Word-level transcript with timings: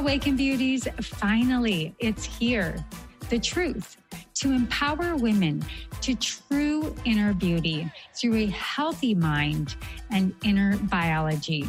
Awaken 0.00 0.34
Beauties, 0.34 0.88
finally, 1.02 1.94
it's 1.98 2.24
here. 2.24 2.82
The 3.28 3.38
truth 3.38 3.98
to 4.36 4.50
empower 4.50 5.14
women 5.14 5.62
to 6.00 6.14
true 6.14 6.96
inner 7.04 7.34
beauty 7.34 7.92
through 8.14 8.36
a 8.36 8.46
healthy 8.46 9.14
mind 9.14 9.76
and 10.10 10.34
inner 10.42 10.78
biology. 10.84 11.66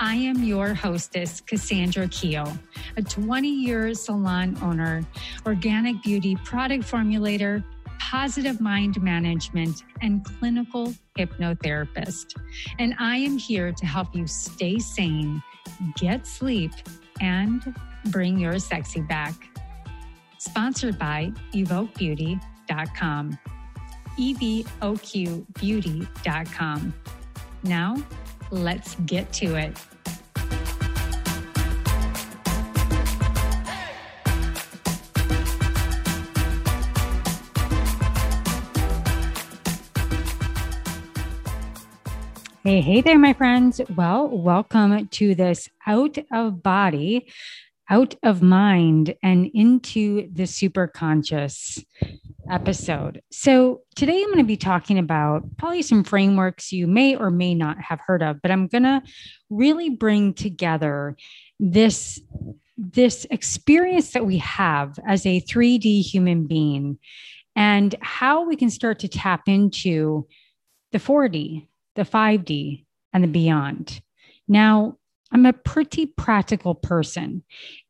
I 0.00 0.16
am 0.16 0.42
your 0.42 0.74
hostess, 0.74 1.40
Cassandra 1.40 2.08
Keel, 2.08 2.52
a 2.96 3.02
20 3.02 3.48
year 3.48 3.94
salon 3.94 4.58
owner, 4.60 5.06
organic 5.46 6.02
beauty 6.02 6.36
product 6.44 6.82
formulator, 6.82 7.62
positive 8.00 8.60
mind 8.60 9.00
management, 9.00 9.84
and 10.02 10.24
clinical 10.24 10.92
hypnotherapist. 11.16 12.34
And 12.80 12.96
I 12.98 13.18
am 13.18 13.38
here 13.38 13.70
to 13.70 13.86
help 13.86 14.12
you 14.12 14.26
stay 14.26 14.80
sane, 14.80 15.40
get 15.96 16.26
sleep, 16.26 16.72
and 17.20 17.74
bring 18.06 18.38
your 18.38 18.58
sexy 18.58 19.02
back. 19.02 19.34
Sponsored 20.38 20.98
by 20.98 21.30
evoquebeauty.com. 21.54 23.38
EVOQbeauty.com. 24.18 26.94
Now, 27.62 27.96
let's 28.50 28.96
get 29.06 29.32
to 29.34 29.54
it. 29.56 29.78
Hey, 42.66 42.80
hey 42.80 43.02
there, 43.02 43.18
my 43.18 43.34
friends. 43.34 43.78
Well, 43.94 44.26
welcome 44.26 45.06
to 45.08 45.34
this 45.34 45.68
out 45.86 46.16
of 46.32 46.62
body, 46.62 47.30
out 47.90 48.14
of 48.22 48.40
mind, 48.40 49.14
and 49.22 49.50
into 49.52 50.30
the 50.32 50.46
super 50.46 50.86
conscious 50.86 51.84
episode. 52.50 53.20
So, 53.30 53.82
today 53.96 54.18
I'm 54.18 54.28
going 54.28 54.38
to 54.38 54.44
be 54.44 54.56
talking 54.56 54.98
about 54.98 55.42
probably 55.58 55.82
some 55.82 56.04
frameworks 56.04 56.72
you 56.72 56.86
may 56.86 57.14
or 57.14 57.30
may 57.30 57.54
not 57.54 57.78
have 57.82 58.00
heard 58.00 58.22
of, 58.22 58.40
but 58.40 58.50
I'm 58.50 58.68
going 58.68 58.84
to 58.84 59.02
really 59.50 59.90
bring 59.90 60.32
together 60.32 61.18
this 61.60 62.18
this 62.78 63.26
experience 63.30 64.12
that 64.12 64.24
we 64.24 64.38
have 64.38 64.98
as 65.06 65.26
a 65.26 65.42
3D 65.42 66.00
human 66.00 66.46
being 66.46 66.98
and 67.54 67.94
how 68.00 68.46
we 68.48 68.56
can 68.56 68.70
start 68.70 69.00
to 69.00 69.08
tap 69.08 69.48
into 69.48 70.26
the 70.92 70.98
4D 70.98 71.68
the 71.94 72.02
5D, 72.02 72.84
and 73.12 73.24
the 73.24 73.28
beyond. 73.28 74.00
Now, 74.48 74.98
I'm 75.32 75.46
a 75.46 75.52
pretty 75.52 76.06
practical 76.06 76.74
person. 76.74 77.42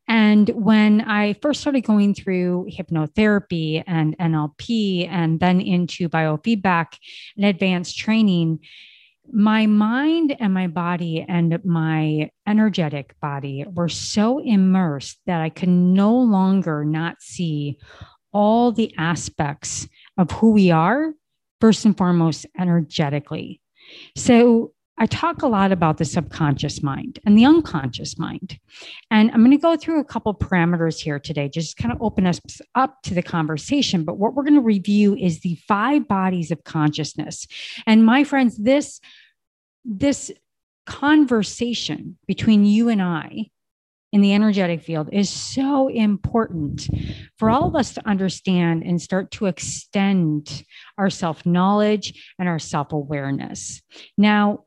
And 0.07 0.49
when 0.51 1.01
I 1.01 1.35
first 1.41 1.63
started 1.63 1.83
going 1.83 2.15
through 2.15 2.69
hypnotherapy 2.71 3.83
and 3.87 4.17
NLP 4.19 5.09
and 5.09 5.41
then 5.41 5.61
into 5.61 6.09
biofeedback 6.09 6.99
and 7.37 7.47
advanced 7.47 7.97
training, 7.97 8.61
my 9.33 9.67
mind 9.67 10.37
and 10.39 10.53
my 10.53 10.67
body 10.67 11.25
and 11.27 11.59
my 11.65 12.31
energetic 12.47 13.19
body 13.21 13.65
were 13.73 13.89
so 13.89 14.39
immersed 14.39 15.19
that 15.25 15.41
I 15.41 15.49
could 15.49 15.71
no 15.71 16.15
longer 16.15 16.85
not 16.85 17.23
see 17.23 17.79
all 18.33 18.73
the 18.73 18.93
aspects 18.99 19.89
of 20.19 20.31
who 20.33 20.51
we 20.51 20.71
are, 20.71 21.15
first 21.61 21.87
and 21.87 21.97
foremost, 21.97 22.45
energetically. 22.59 23.63
So 24.17 24.73
I 24.97 25.07
talk 25.07 25.43
a 25.43 25.49
lot 25.49 25.73
about 25.73 25.99
the 25.99 26.05
subconscious 26.05 26.83
mind 26.83 27.19
and 27.27 27.37
the 27.37 27.45
unconscious 27.45 28.17
mind. 28.17 28.59
And 29.11 29.31
I'm 29.33 29.41
going 29.41 29.51
to 29.51 29.57
go 29.57 29.77
through 29.77 29.99
a 29.99 30.05
couple 30.05 30.33
parameters 30.35 31.01
here 31.01 31.19
today, 31.19 31.49
just 31.49 31.77
kind 31.77 31.93
of 31.93 32.01
open 32.01 32.27
us 32.27 32.41
up 32.77 33.03
to 33.03 33.15
the 33.15 33.23
conversation. 33.23 34.05
But 34.05 34.19
what 34.19 34.35
we're 34.35 34.45
going 34.45 34.55
to 34.55 34.61
review 34.61 35.17
is 35.17 35.41
the 35.41 35.57
five 35.67 36.07
bodies 36.07 36.53
of 36.53 36.63
consciousness. 36.63 37.47
And 37.87 38.07
my 38.07 38.23
friends, 38.23 38.57
this, 38.57 39.01
this 39.85 40.31
conversation 40.87 42.17
between 42.27 42.65
you 42.65 42.89
and 42.89 43.03
I 43.03 43.51
in 44.15 44.21
the 44.21 44.33
energetic 44.33 44.81
field 44.81 45.09
is 45.13 45.29
so 45.29 45.89
important 45.89 46.89
for 47.37 47.51
all 47.51 47.67
of 47.67 47.75
us 47.75 47.95
to 47.95 48.09
understand 48.09 48.85
and 48.85 49.03
start 49.03 49.33
to 49.33 49.47
extend 49.47 50.63
our 50.97 51.11
self 51.11 51.45
knowledge 51.45 52.33
and 52.39 52.49
our 52.49 52.61
self 52.61 52.93
awareness. 52.93 53.83
Now, 54.17 54.67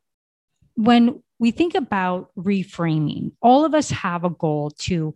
when 0.75 1.23
we 1.39 1.51
think 1.51 1.75
about 1.75 2.29
reframing, 2.37 3.31
all 3.41 3.63
of 3.63 3.73
us 3.73 3.89
have 3.89 4.25
a 4.25 4.29
goal 4.29 4.71
to 4.79 5.15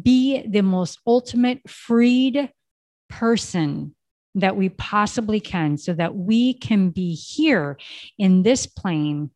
be 0.00 0.46
the 0.46 0.62
most 0.62 1.00
ultimate 1.04 1.68
freed 1.68 2.52
person 3.08 3.96
that 4.36 4.54
we 4.54 4.68
possibly 4.68 5.40
can 5.40 5.76
so 5.76 5.92
that 5.92 6.14
we 6.14 6.54
can 6.54 6.90
be 6.90 7.14
here 7.14 7.76
in 8.16 8.44
this 8.44 8.64
plane 8.64 9.30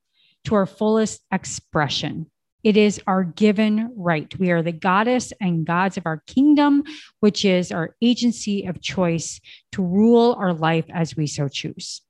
to 0.44 0.54
our 0.54 0.66
fullest 0.66 1.20
expression. 1.32 2.30
It 2.66 2.76
is 2.76 3.00
our 3.06 3.22
given 3.22 3.92
right. 3.96 4.36
We 4.40 4.50
are 4.50 4.60
the 4.60 4.72
goddess 4.72 5.32
and 5.40 5.64
gods 5.64 5.96
of 5.96 6.04
our 6.04 6.24
kingdom, 6.26 6.82
which 7.20 7.44
is 7.44 7.70
our 7.70 7.94
agency 8.02 8.66
of 8.66 8.82
choice 8.82 9.40
to 9.70 9.84
rule 9.84 10.34
our 10.36 10.52
life 10.52 10.86
as 10.92 11.16
we 11.16 11.28
so 11.28 11.46
choose. 11.46 12.02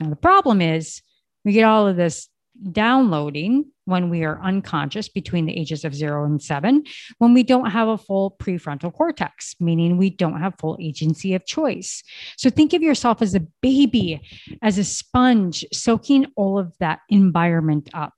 Now, 0.00 0.08
the 0.08 0.16
problem 0.16 0.62
is 0.62 1.02
we 1.44 1.52
get 1.52 1.64
all 1.64 1.86
of 1.86 1.96
this 1.96 2.26
downloading 2.72 3.66
when 3.84 4.08
we 4.08 4.24
are 4.24 4.42
unconscious 4.42 5.10
between 5.10 5.44
the 5.44 5.58
ages 5.58 5.84
of 5.84 5.94
zero 5.94 6.24
and 6.24 6.42
seven, 6.42 6.84
when 7.18 7.34
we 7.34 7.42
don't 7.42 7.70
have 7.70 7.88
a 7.88 7.98
full 7.98 8.34
prefrontal 8.40 8.94
cortex, 8.94 9.56
meaning 9.60 9.98
we 9.98 10.08
don't 10.08 10.40
have 10.40 10.54
full 10.58 10.78
agency 10.80 11.34
of 11.34 11.44
choice. 11.44 12.02
So 12.38 12.48
think 12.48 12.72
of 12.72 12.80
yourself 12.80 13.20
as 13.20 13.34
a 13.34 13.46
baby, 13.60 14.22
as 14.62 14.78
a 14.78 14.84
sponge, 14.84 15.66
soaking 15.70 16.28
all 16.34 16.58
of 16.58 16.72
that 16.80 17.00
environment 17.10 17.90
up 17.92 18.14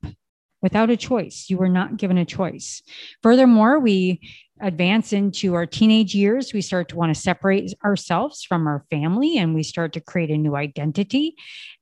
without 0.63 0.91
a 0.91 0.97
choice. 0.97 1.47
You 1.49 1.59
were 1.59 1.69
not 1.69 1.97
given 1.97 2.19
a 2.19 2.25
choice. 2.25 2.83
Furthermore, 3.23 3.79
we 3.79 4.21
advance 4.61 5.13
into 5.13 5.55
our 5.55 5.67
teenage 5.67 6.15
years, 6.15 6.53
we 6.53 6.61
start 6.61 6.89
to 6.89 6.97
want 6.97 7.15
to 7.15 7.21
separate 7.21 7.73
ourselves 7.85 8.45
from 8.45 8.67
our 8.67 8.85
family 8.91 9.39
and 9.39 9.55
we 9.55 9.63
start 9.63 9.93
to 9.95 10.01
create 10.01 10.31
a 10.31 10.37
new 10.37 10.55
identity. 10.55 11.35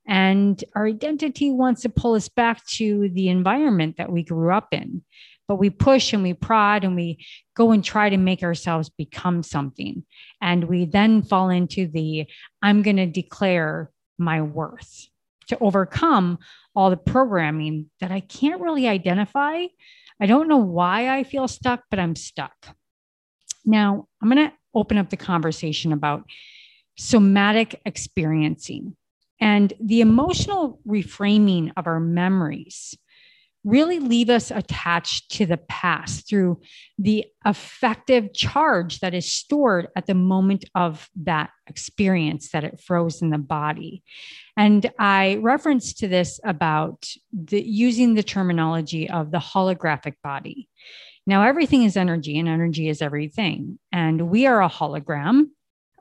And 0.07 0.63
our 0.75 0.87
identity 0.87 1.51
wants 1.51 1.81
to 1.81 1.89
pull 1.89 2.15
us 2.15 2.29
back 2.29 2.65
to 2.75 3.09
the 3.13 3.29
environment 3.29 3.97
that 3.97 4.11
we 4.11 4.23
grew 4.23 4.53
up 4.53 4.69
in. 4.73 5.03
But 5.47 5.55
we 5.55 5.71
push 5.71 6.13
and 6.13 6.21
we 6.21 6.33
prod 6.33 6.83
and 6.83 6.95
we 6.95 7.25
go 7.55 7.71
and 7.71 7.83
try 7.83 8.09
to 8.09 8.17
make 8.17 8.43
ourselves 8.43 8.89
become 8.89 9.41
something. 9.43 10.03
And 10.41 10.65
we 10.65 10.85
then 10.85 11.23
fall 11.23 11.49
into 11.49 11.87
the 11.87 12.27
I'm 12.61 12.81
going 12.81 12.97
to 12.97 13.07
declare 13.07 13.91
my 14.17 14.41
worth 14.41 15.07
to 15.47 15.57
overcome 15.59 16.37
all 16.79 16.89
the 16.89 16.95
programming 16.95 17.89
that 17.99 18.09
I 18.09 18.21
can't 18.21 18.61
really 18.61 18.87
identify. 18.87 19.65
I 20.21 20.25
don't 20.25 20.47
know 20.47 20.55
why 20.59 21.13
I 21.13 21.25
feel 21.25 21.49
stuck, 21.49 21.83
but 21.89 21.99
I'm 21.99 22.15
stuck. 22.15 22.55
Now, 23.65 24.07
I'm 24.21 24.29
going 24.29 24.47
to 24.47 24.55
open 24.73 24.97
up 24.97 25.09
the 25.09 25.17
conversation 25.17 25.91
about 25.91 26.23
somatic 26.97 27.81
experiencing 27.85 28.95
and 29.41 29.73
the 29.81 29.99
emotional 29.99 30.79
reframing 30.87 31.73
of 31.75 31.85
our 31.85 31.99
memories 31.99 32.97
really 33.69 33.99
leave 33.99 34.29
us 34.29 34.51
attached 34.51 35.31
to 35.31 35.45
the 35.45 35.57
past 35.57 36.27
through 36.27 36.59
the 36.97 37.25
affective 37.45 38.33
charge 38.33 38.99
that 38.99 39.13
is 39.13 39.31
stored 39.31 39.87
at 39.95 40.07
the 40.07 40.15
moment 40.15 40.65
of 40.75 41.09
that 41.15 41.51
experience 41.67 42.49
that 42.51 42.63
it 42.63 42.81
froze 42.81 43.21
in 43.21 43.29
the 43.29 43.37
body. 43.37 44.03
And 44.57 44.91
I 44.97 45.39
reference 45.41 45.93
to 45.95 46.07
this 46.07 46.39
about 46.43 47.07
the, 47.31 47.61
using 47.61 48.15
the 48.15 48.23
terminology 48.23 49.09
of 49.09 49.31
the 49.31 49.37
holographic 49.37 50.15
body. 50.23 50.67
Now, 51.27 51.43
everything 51.43 51.83
is 51.83 51.95
energy, 51.95 52.39
and 52.39 52.49
energy 52.49 52.89
is 52.89 53.03
everything. 53.03 53.77
And 53.91 54.29
we 54.29 54.47
are 54.47 54.63
a 54.63 54.69
hologram 54.69 55.49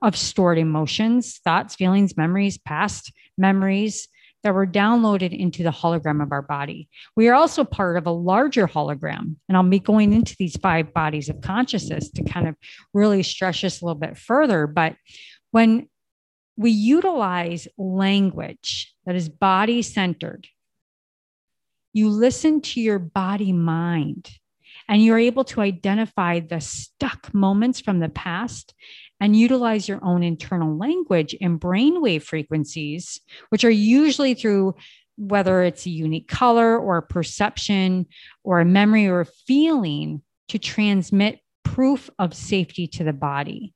of 0.01 0.17
stored 0.17 0.59
emotions, 0.59 1.39
thoughts, 1.45 1.75
feelings, 1.75 2.17
memories, 2.17 2.57
past 2.57 3.13
memories, 3.37 4.09
that 4.45 4.55
were 4.55 4.67
downloaded 4.67 5.37
into 5.37 5.63
the 5.63 5.71
hologram 5.71 6.23
of 6.23 6.33
our 6.33 6.43
body. 6.43 6.89
We 7.17 7.29
are 7.29 7.35
also 7.35 7.65
part 7.65 7.97
of 7.97 8.07
a 8.07 8.13
larger 8.13 8.67
hologram. 8.67 9.37
And 9.49 9.57
I'll 9.57 9.63
be 9.63 9.81
going 9.81 10.13
into 10.13 10.37
these 10.39 10.57
five 10.57 10.95
bodies 10.95 11.29
of 11.29 11.41
consciousness 11.41 12.11
to 12.13 12.23
kind 12.23 12.49
of 12.49 12.55
really 12.95 13.23
stretch 13.23 13.63
this 13.63 13.81
a 13.81 13.85
little 13.85 13.99
bit 13.99 14.17
further. 14.17 14.67
But 14.67 14.95
when 15.51 15.89
we 16.57 16.71
utilize 16.71 17.69
language 17.77 18.95
that 19.07 19.17
is 19.17 19.29
body 19.29 19.83
centered, 19.83 20.47
you 21.93 22.09
listen 22.09 22.61
to 22.61 22.81
your 22.81 22.99
body 22.99 23.53
mind 23.53 24.31
and 24.89 25.05
you're 25.05 25.19
able 25.19 25.45
to 25.45 25.61
identify 25.61 26.41
the 26.41 26.61
stuck 26.61 27.33
moments 27.35 27.81
from 27.81 27.99
the 27.99 28.09
past 28.09 28.75
and 29.21 29.37
utilize 29.37 29.89
your 29.89 30.03
own 30.03 30.23
internal 30.23 30.77
language 30.77 31.35
and 31.41 31.61
brainwave 31.61 32.23
frequencies, 32.23 33.21
which 33.51 33.65
are 33.65 33.71
usually 33.71 34.35
through 34.35 34.75
whether 35.17 35.63
it's 35.63 35.85
a 35.85 35.91
unique 35.91 36.29
color 36.29 36.79
or 36.79 36.99
a 36.99 37.03
perception 37.03 38.07
or 38.45 38.61
a 38.61 38.65
memory 38.65 39.09
or 39.09 39.21
a 39.21 39.27
feeling 39.47 40.23
to 40.49 40.59
transmit 40.59 41.41
proof 41.65 42.09
of 42.19 42.33
safety 42.35 42.87
to 42.87 43.05
the 43.05 43.13
body. 43.13 43.75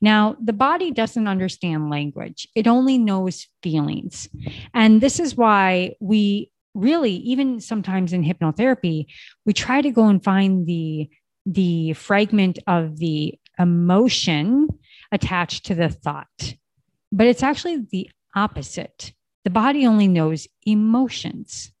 Now, 0.00 0.36
the 0.42 0.52
body 0.52 0.90
doesn't 0.92 1.26
understand 1.26 1.90
language, 1.90 2.46
it 2.54 2.66
only 2.66 2.98
knows 2.98 3.48
feelings. 3.62 4.28
And 4.74 5.00
this 5.00 5.18
is 5.18 5.36
why 5.36 5.96
we 6.00 6.50
really, 6.74 7.12
even 7.12 7.60
sometimes 7.60 8.12
in 8.12 8.22
hypnotherapy, 8.22 9.06
we 9.44 9.52
try 9.52 9.80
to 9.80 9.90
go 9.90 10.06
and 10.06 10.22
find 10.22 10.66
the 10.66 11.08
the 11.48 11.92
fragment 11.92 12.58
of 12.66 12.98
the 12.98 13.38
emotion 13.58 14.68
attached 15.12 15.66
to 15.66 15.74
the 15.74 15.88
thought. 15.88 16.54
But 17.12 17.26
it's 17.26 17.42
actually 17.42 17.86
the 17.90 18.10
opposite. 18.34 19.12
The 19.44 19.50
body 19.50 19.86
only 19.86 20.08
knows 20.08 20.48
emotions, 20.66 21.72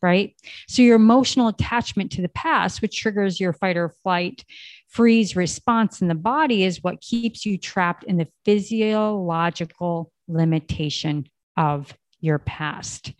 right? 0.00 0.34
So 0.68 0.82
your 0.82 0.96
emotional 0.96 1.48
attachment 1.48 2.12
to 2.12 2.22
the 2.22 2.28
past, 2.28 2.80
which 2.80 3.00
triggers 3.00 3.40
your 3.40 3.52
fight 3.52 3.76
or 3.76 3.90
flight 4.02 4.44
freeze 4.88 5.36
response 5.36 6.00
in 6.00 6.08
the 6.08 6.14
body, 6.14 6.64
is 6.64 6.82
what 6.82 7.00
keeps 7.00 7.44
you 7.44 7.58
trapped 7.58 8.04
in 8.04 8.16
the 8.16 8.28
physiological 8.44 10.12
limitation 10.28 11.26
of 11.56 11.92
your 12.20 12.38
past. 12.38 13.12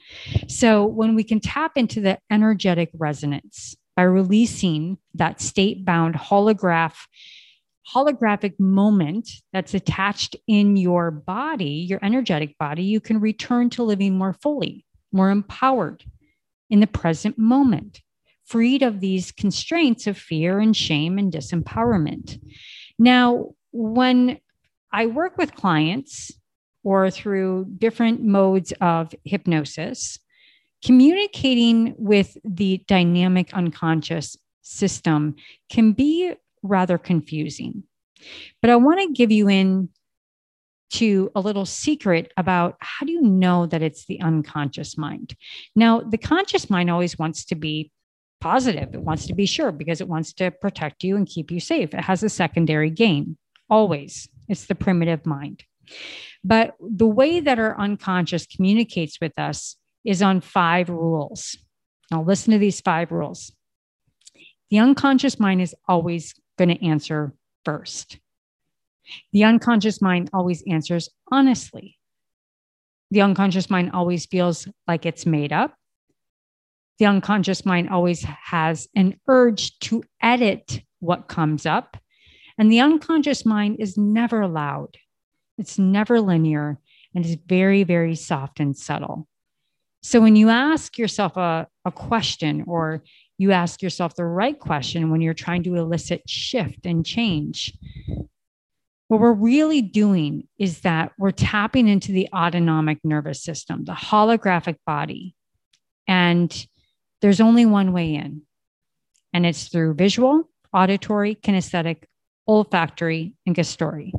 So 0.48 0.84
when 0.84 1.14
we 1.14 1.24
can 1.24 1.40
tap 1.40 1.72
into 1.76 2.00
the 2.00 2.18
energetic 2.30 2.90
resonance 2.94 3.76
by 3.96 4.02
releasing 4.02 4.98
that 5.14 5.40
state 5.40 5.84
bound 5.84 6.14
holograph 6.14 6.96
holographic 7.94 8.58
moment 8.58 9.28
that's 9.52 9.74
attached 9.74 10.36
in 10.46 10.76
your 10.76 11.10
body, 11.10 11.86
your 11.88 11.98
energetic 12.02 12.56
body, 12.58 12.84
you 12.84 13.00
can 13.00 13.20
return 13.20 13.70
to 13.70 13.82
living 13.82 14.16
more 14.16 14.32
fully, 14.32 14.84
more 15.12 15.30
empowered 15.30 16.04
in 16.68 16.80
the 16.80 16.86
present 16.86 17.36
moment, 17.36 18.00
freed 18.44 18.82
of 18.82 19.00
these 19.00 19.32
constraints 19.32 20.06
of 20.06 20.16
fear 20.16 20.60
and 20.60 20.76
shame 20.76 21.18
and 21.18 21.32
disempowerment. 21.32 22.40
Now, 22.98 23.50
when 23.72 24.38
I 24.92 25.06
work 25.06 25.36
with 25.36 25.54
clients 25.54 26.30
or 26.84 27.10
through 27.10 27.66
different 27.78 28.22
modes 28.22 28.72
of 28.80 29.14
hypnosis, 29.24 30.18
communicating 30.84 31.94
with 31.98 32.36
the 32.44 32.82
dynamic 32.86 33.52
unconscious 33.52 34.36
system 34.62 35.34
can 35.68 35.92
be 35.92 36.34
rather 36.62 36.98
confusing. 36.98 37.84
But 38.60 38.70
I 38.70 38.76
want 38.76 39.00
to 39.00 39.12
give 39.12 39.30
you 39.30 39.48
in 39.48 39.88
to 40.90 41.30
a 41.34 41.40
little 41.40 41.66
secret 41.66 42.32
about 42.36 42.76
how 42.80 43.06
do 43.06 43.12
you 43.12 43.22
know 43.22 43.66
that 43.66 43.82
it's 43.82 44.06
the 44.06 44.20
unconscious 44.20 44.98
mind? 44.98 45.34
Now, 45.76 46.00
the 46.00 46.18
conscious 46.18 46.68
mind 46.68 46.90
always 46.90 47.18
wants 47.18 47.44
to 47.46 47.54
be 47.54 47.92
positive. 48.40 48.94
It 48.94 49.02
wants 49.02 49.26
to 49.26 49.34
be 49.34 49.46
sure 49.46 49.70
because 49.70 50.00
it 50.00 50.08
wants 50.08 50.32
to 50.34 50.50
protect 50.50 51.04
you 51.04 51.16
and 51.16 51.26
keep 51.26 51.50
you 51.50 51.60
safe. 51.60 51.94
It 51.94 52.00
has 52.00 52.22
a 52.22 52.28
secondary 52.28 52.90
gain, 52.90 53.36
always. 53.68 54.28
It's 54.48 54.66
the 54.66 54.74
primitive 54.74 55.24
mind. 55.26 55.62
But 56.42 56.74
the 56.80 57.06
way 57.06 57.40
that 57.40 57.58
our 57.58 57.78
unconscious 57.78 58.46
communicates 58.46 59.20
with 59.20 59.38
us 59.38 59.76
is 60.04 60.22
on 60.22 60.40
five 60.40 60.88
rules. 60.88 61.56
Now, 62.10 62.22
listen 62.22 62.52
to 62.52 62.58
these 62.58 62.80
five 62.80 63.12
rules. 63.12 63.52
The 64.70 64.78
unconscious 64.78 65.38
mind 65.38 65.60
is 65.60 65.74
always 65.86 66.34
going 66.60 66.76
to 66.76 66.86
answer 66.86 67.32
first. 67.64 68.18
The 69.32 69.44
unconscious 69.44 70.02
mind 70.02 70.28
always 70.34 70.62
answers 70.68 71.08
honestly. 71.32 71.96
The 73.10 73.22
unconscious 73.22 73.70
mind 73.70 73.92
always 73.92 74.26
feels 74.26 74.68
like 74.86 75.06
it's 75.06 75.24
made 75.24 75.52
up. 75.52 75.74
The 76.98 77.06
unconscious 77.06 77.64
mind 77.64 77.88
always 77.88 78.22
has 78.22 78.88
an 78.94 79.18
urge 79.26 79.78
to 79.80 80.04
edit 80.22 80.82
what 80.98 81.28
comes 81.28 81.64
up. 81.64 81.96
And 82.58 82.70
the 82.70 82.80
unconscious 82.80 83.46
mind 83.46 83.76
is 83.80 83.96
never 83.96 84.46
loud, 84.46 84.98
it's 85.56 85.78
never 85.78 86.20
linear, 86.20 86.78
and 87.14 87.24
is 87.24 87.38
very, 87.46 87.84
very 87.84 88.14
soft 88.14 88.60
and 88.60 88.76
subtle. 88.76 89.26
So 90.02 90.20
when 90.20 90.36
you 90.36 90.50
ask 90.50 90.98
yourself 90.98 91.38
a, 91.38 91.68
a 91.86 91.90
question 91.90 92.64
or 92.66 93.02
you 93.40 93.52
ask 93.52 93.80
yourself 93.80 94.14
the 94.14 94.24
right 94.24 94.58
question 94.58 95.10
when 95.10 95.22
you're 95.22 95.32
trying 95.32 95.62
to 95.62 95.74
elicit 95.74 96.28
shift 96.28 96.84
and 96.84 97.06
change, 97.06 97.72
what 99.08 99.18
we're 99.18 99.32
really 99.32 99.80
doing 99.80 100.46
is 100.58 100.80
that 100.80 101.12
we're 101.16 101.30
tapping 101.30 101.88
into 101.88 102.12
the 102.12 102.28
autonomic 102.34 102.98
nervous 103.02 103.42
system, 103.42 103.86
the 103.86 103.92
holographic 103.92 104.76
body. 104.86 105.34
And 106.06 106.54
there's 107.22 107.40
only 107.40 107.64
one 107.64 107.94
way 107.94 108.14
in, 108.14 108.42
and 109.32 109.46
it's 109.46 109.68
through 109.68 109.94
visual, 109.94 110.44
auditory, 110.74 111.34
kinesthetic, 111.34 112.02
olfactory, 112.46 113.32
and 113.46 113.54
gustatory. 113.54 114.12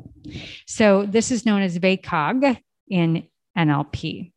So 0.66 1.06
this 1.06 1.30
is 1.30 1.46
known 1.46 1.62
as 1.62 1.78
VAKOG 1.78 2.58
in 2.90 3.28
NLP. 3.56 4.31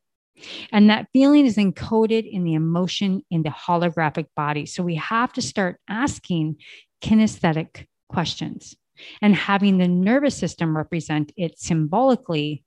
And 0.72 0.90
that 0.90 1.08
feeling 1.12 1.46
is 1.46 1.56
encoded 1.56 2.30
in 2.30 2.44
the 2.44 2.54
emotion 2.54 3.22
in 3.30 3.42
the 3.42 3.50
holographic 3.50 4.26
body. 4.34 4.66
So 4.66 4.82
we 4.82 4.96
have 4.96 5.32
to 5.34 5.42
start 5.42 5.80
asking 5.88 6.56
kinesthetic 7.02 7.86
questions 8.08 8.76
and 9.20 9.34
having 9.34 9.78
the 9.78 9.88
nervous 9.88 10.36
system 10.36 10.76
represent 10.76 11.32
it 11.36 11.58
symbolically 11.58 12.64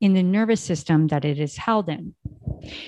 in 0.00 0.14
the 0.14 0.22
nervous 0.22 0.60
system 0.60 1.08
that 1.08 1.24
it 1.24 1.38
is 1.38 1.56
held 1.56 1.88
in. 1.88 2.14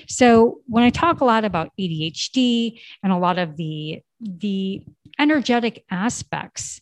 So 0.07 0.59
when 0.65 0.83
I 0.83 0.89
talk 0.89 1.21
a 1.21 1.25
lot 1.25 1.45
about 1.45 1.71
ADHD 1.79 2.79
and 3.03 3.13
a 3.13 3.17
lot 3.17 3.37
of 3.37 3.55
the 3.55 4.01
the 4.19 4.83
energetic 5.19 5.83
aspects, 5.91 6.81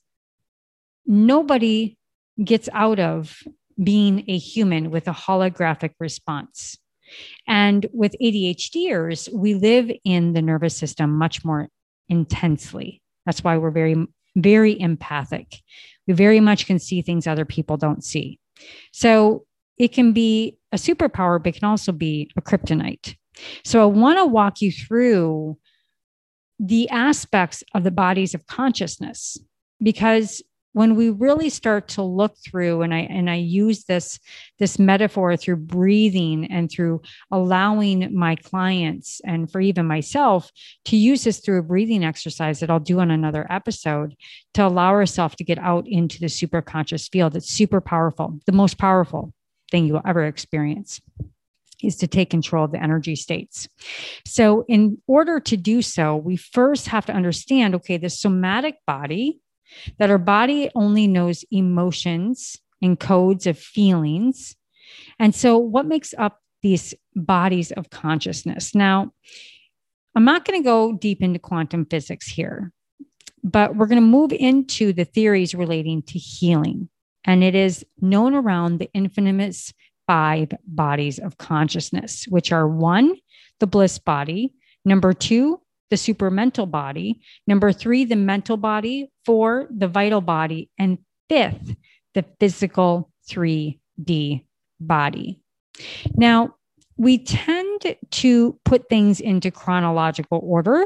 nobody 1.06 1.98
gets 2.44 2.70
out 2.72 3.00
of 3.00 3.38
being 3.82 4.24
a 4.28 4.38
human 4.38 4.92
with 4.92 5.08
a 5.08 5.12
holographic 5.12 5.92
response. 6.00 6.78
And 7.48 7.86
with 7.94 8.16
ADHDers, 8.22 9.32
we 9.34 9.56
live 9.56 9.92
in 10.04 10.34
the 10.34 10.42
nervous 10.42 10.76
system 10.76 11.12
much 11.12 11.44
more 11.44 11.68
intensely. 12.10 13.02
That's 13.26 13.44
why 13.44 13.58
we're 13.58 13.72
very, 13.72 13.96
very 14.36 14.80
empathic. 14.80 15.58
We 16.08 16.14
very 16.14 16.40
much 16.40 16.66
can 16.66 16.80
see 16.80 17.02
things 17.02 17.28
other 17.28 17.46
people 17.46 17.78
don't 17.78 18.04
see. 18.04 18.40
So 18.92 19.46
it 19.78 19.90
can 19.90 20.14
be 20.14 20.58
a 20.72 20.78
superpower, 20.78 21.42
but 21.42 21.56
it 21.56 21.60
can 21.60 21.68
also 21.68 21.92
be 21.92 22.30
a 22.38 22.42
kryptonite. 22.42 23.16
So 23.66 23.82
I 23.82 23.86
want 23.86 24.20
to 24.20 24.26
walk 24.26 24.62
you 24.62 24.72
through 24.72 25.58
the 26.60 26.88
aspects 26.90 27.64
of 27.74 27.84
the 27.84 27.92
bodies 27.92 28.36
of 28.36 28.46
consciousness 28.46 29.38
because 29.82 30.44
when 30.74 30.96
we 30.96 31.10
really 31.10 31.50
start 31.50 31.88
to 31.88 32.02
look 32.02 32.36
through 32.38 32.82
and 32.82 32.94
i 32.94 33.00
and 33.00 33.30
i 33.30 33.36
use 33.36 33.84
this 33.86 34.20
this 34.60 34.80
metaphor 34.80 35.36
through 35.36 35.56
breathing 35.56 36.46
and 36.52 36.72
through 36.72 37.02
allowing 37.32 38.14
my 38.16 38.36
clients 38.36 39.22
and 39.26 39.52
for 39.52 39.62
even 39.62 39.86
myself 39.86 40.52
to 40.86 40.96
use 40.96 41.24
this 41.24 41.40
through 41.40 41.60
a 41.60 41.64
breathing 41.64 42.04
exercise 42.04 42.60
that 42.60 42.70
i'll 42.70 42.80
do 42.80 43.00
on 43.00 43.12
another 43.12 43.46
episode 43.50 44.16
to 44.54 44.66
allow 44.66 44.90
ourselves 44.90 45.36
to 45.36 45.44
get 45.44 45.60
out 45.60 45.86
into 45.88 46.20
the 46.20 46.30
super 46.30 46.62
conscious 46.62 47.08
field 47.08 47.36
it's 47.36 47.50
super 47.50 47.82
powerful 47.82 48.40
the 48.46 48.52
most 48.52 48.78
powerful 48.78 49.34
thing 49.70 49.86
you'll 49.86 50.02
ever 50.06 50.26
experience 50.26 51.02
is 51.84 51.96
to 51.98 52.08
take 52.08 52.30
control 52.30 52.66
of 52.66 52.72
the 52.72 52.82
energy 52.82 53.16
states. 53.16 53.68
So, 54.26 54.66
in 54.68 55.00
order 55.08 55.40
to 55.40 55.58
do 55.58 55.82
so, 55.82 56.16
we 56.16 56.38
first 56.38 56.88
have 56.90 57.06
to 57.08 57.14
understand 57.14 57.76
okay, 57.76 57.98
the 57.98 58.10
somatic 58.10 58.78
body 58.86 59.41
that 59.98 60.10
our 60.10 60.18
body 60.18 60.70
only 60.76 61.08
knows 61.08 61.46
emotions 61.52 62.58
and 62.82 63.00
codes 63.00 63.48
of 63.48 63.58
feelings. 63.58 64.56
And 65.20 65.34
so, 65.34 65.58
what 65.58 65.86
makes 65.86 66.14
up 66.18 66.40
these 66.62 66.94
bodies 67.16 67.72
of 67.72 67.90
consciousness? 67.90 68.76
Now, 68.76 69.14
I'm 70.16 70.26
not 70.26 70.46
going 70.46 70.62
to 70.62 70.66
go 70.66 70.94
deep 70.94 71.22
into 71.22 71.40
quantum 71.40 71.86
physics 71.86 72.28
here, 72.28 72.72
but 73.44 73.76
we're 73.76 73.86
going 73.86 74.02
to 74.02 74.08
move 74.08 74.34
into 74.34 74.94
the 74.94 75.06
theories 75.06 75.56
relating 75.56 76.02
to 76.04 76.20
healing. 76.20 76.90
And 77.24 77.44
it 77.44 77.56
is 77.56 77.86
known 78.02 78.34
around 78.34 78.80
the 78.80 78.90
infamous 78.94 79.74
five 80.08 80.50
bodies 80.68 81.20
of 81.20 81.38
consciousness, 81.38 82.26
which 82.28 82.52
are 82.52 82.68
one, 82.68 83.16
the 83.60 83.68
bliss 83.68 84.00
body, 84.00 84.54
number 84.84 85.14
two, 85.14 85.61
the 85.92 85.98
supramental 85.98 86.70
body. 86.72 87.22
Number 87.46 87.72
three, 87.72 88.06
the 88.06 88.16
mental 88.16 88.58
body. 88.58 89.12
Four, 89.26 89.68
the 89.70 89.88
vital 89.88 90.22
body. 90.22 90.72
And 90.80 90.98
fifth, 91.30 91.76
the 92.16 92.26
physical 92.40 93.12
3D 93.30 94.46
body. 94.80 95.40
Now, 96.16 96.56
we 96.98 97.20
tend 97.20 97.96
to 98.10 98.60
put 98.66 98.90
things 98.90 99.20
into 99.20 99.52
chronological 99.52 100.40
order, 100.44 100.86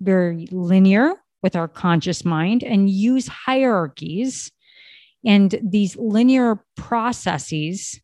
very 0.00 0.46
linear 0.50 1.14
with 1.42 1.56
our 1.56 1.68
conscious 1.68 2.24
mind, 2.24 2.62
and 2.62 2.88
use 2.90 3.28
hierarchies 3.28 4.52
and 5.24 5.58
these 5.62 5.96
linear 5.96 6.64
processes 6.76 8.00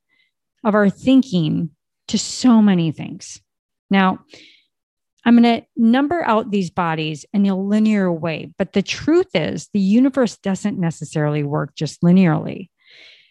of 0.65 0.75
our 0.75 0.89
thinking 0.91 1.71
to 2.09 2.19
so 2.19 2.61
many 2.61 2.93
things. 2.93 3.41
Now, 3.91 4.21
I'm 5.25 5.41
going 5.41 5.61
to 5.61 5.67
number 5.77 6.23
out 6.25 6.51
these 6.51 6.71
bodies 6.71 7.25
in 7.33 7.47
a 7.47 7.59
linear 7.59 8.13
way. 8.13 8.53
But 8.59 8.73
the 8.73 8.83
truth 8.83 9.29
is, 9.35 9.69
the 9.73 9.81
universe 9.81 10.37
doesn't 10.37 10.79
necessarily 10.79 11.43
work 11.43 11.75
just 11.75 12.03
linearly. 12.03 12.69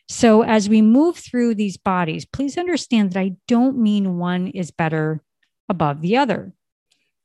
So, 0.10 0.44
as 0.44 0.68
we 0.68 0.82
move 0.82 1.18
through 1.18 1.56
these 1.56 1.78
bodies, 1.78 2.26
please 2.26 2.58
understand 2.58 3.14
that 3.14 3.20
I 3.20 3.34
don't 3.48 3.78
mean 3.78 4.18
one 4.18 4.48
is 4.48 4.70
better 4.70 5.24
above 5.70 6.02
the 6.02 6.18
other. 6.18 6.54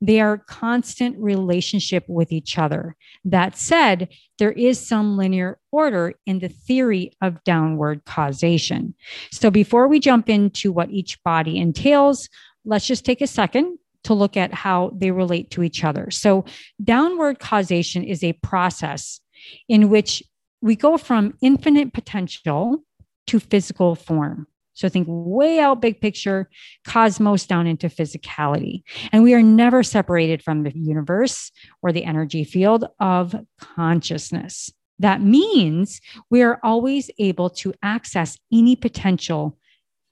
They 0.00 0.20
are 0.20 0.38
constant 0.38 1.18
relationship 1.18 2.04
with 2.08 2.30
each 2.30 2.56
other. 2.56 2.94
That 3.25 3.56
said, 3.58 4.08
there 4.38 4.52
is 4.52 4.78
some 4.78 5.16
linear 5.16 5.58
order 5.72 6.14
in 6.25 6.38
the 6.38 6.48
theory 6.48 7.10
of 7.20 7.42
downward 7.42 8.04
causation. 8.04 8.94
So 9.32 9.50
before 9.50 9.88
we 9.88 9.98
jump 9.98 10.28
into 10.28 10.70
what 10.70 10.90
each 10.90 11.20
body 11.25 11.58
entails, 11.58 12.28
let's 12.64 12.87
just 12.87 13.04
take 13.04 13.20
a 13.20 13.26
second 13.26 13.76
to 14.05 14.14
look 14.14 14.37
at 14.37 14.55
how 14.55 14.93
they 14.95 15.11
relate 15.11 15.50
to 15.50 15.62
each 15.62 15.85
other. 15.85 16.11
So 16.11 16.45
downward 16.83 17.38
causation 17.40 18.05
is 18.05 18.23
a 18.23 18.33
process 18.35 19.21
in 19.69 19.88
which 19.88 20.23
we 20.61 20.76
go 20.76 20.97
from 20.97 21.35
infinite 21.40 21.93
potential 21.93 22.83
to 23.28 23.38
physical 23.38 23.95
form. 23.95 24.47
So 24.78 24.88
think 24.88 25.09
way 25.11 25.59
out 25.59 25.83
big 25.83 26.00
picture, 26.00 26.49
cosmos 26.85 27.47
down 27.47 27.67
into 27.67 27.88
physicality. 27.88 28.83
And 29.11 29.25
we 29.25 29.35
are 29.35 29.43
never 29.43 29.83
separated 29.83 30.40
from 30.40 30.62
the 30.62 30.73
universe 30.73 31.50
or 31.83 31.90
the 31.90 32.05
energy 32.05 32.45
field 32.45 32.85
of 33.00 33.35
consciousness. 33.61 34.71
That 35.00 35.21
means 35.21 36.00
we 36.31 36.43
are 36.43 36.61
always 36.62 37.11
able 37.19 37.50
to 37.50 37.75
access 37.83 38.38
any 38.52 38.76
potential 38.76 39.59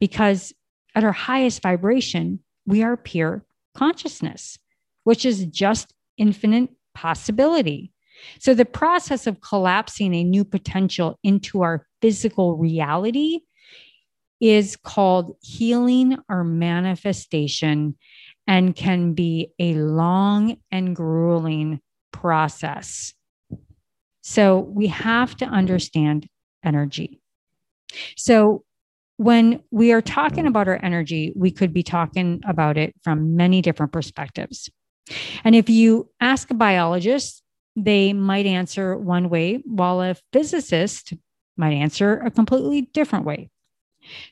because 0.01 0.53
at 0.97 1.05
our 1.05 1.13
highest 1.13 1.63
vibration, 1.63 2.41
we 2.67 2.83
are 2.83 2.97
pure 2.97 3.46
consciousness, 3.77 4.59
which 5.05 5.25
is 5.27 5.45
just 5.47 5.93
infinite 6.17 6.71
possibility. 6.95 7.93
So 8.39 8.55
the 8.55 8.65
process 8.65 9.27
of 9.27 9.43
collapsing 9.43 10.15
a 10.15 10.25
new 10.25 10.45
potential 10.45 11.19
into 11.23 11.63
our 11.63 11.87
physical 12.01 12.57
reality 12.57 13.41
is 14.41 14.77
called 14.77 15.37
healing 15.43 16.17
or 16.29 16.43
manifestation 16.43 17.97
and 18.47 18.75
can 18.75 19.13
be 19.13 19.53
a 19.59 19.75
long 19.75 20.57
and 20.71 20.97
grueling 20.97 21.81
process. 22.13 23.13
So 24.23 24.61
we 24.61 24.87
have 24.89 25.37
to 25.37 25.45
understand 25.45 26.27
energy. 26.65 27.21
So 28.17 28.65
when 29.17 29.63
we 29.71 29.93
are 29.93 30.03
talking 30.03 30.47
about 30.47 30.69
our 30.69 30.79
energy, 30.83 31.33
we 31.35 31.51
could 31.51 31.73
be 31.73 31.83
talking 31.83 32.43
about 32.47 32.77
it 32.77 32.95
from 33.03 33.37
many 33.37 33.63
different 33.63 33.93
perspectives. 33.93 34.71
And 35.45 35.55
if 35.55 35.71
you 35.71 36.11
ask 36.21 36.51
a 36.51 36.55
biologist, 36.55 37.43
they 37.77 38.13
might 38.13 38.47
answer 38.47 38.97
one 38.97 39.29
way, 39.29 39.63
while 39.65 40.01
a 40.01 40.17
physicist 40.33 41.13
might 41.57 41.73
answer 41.73 42.19
a 42.21 42.31
completely 42.31 42.83
different 42.83 43.25
way. 43.25 43.51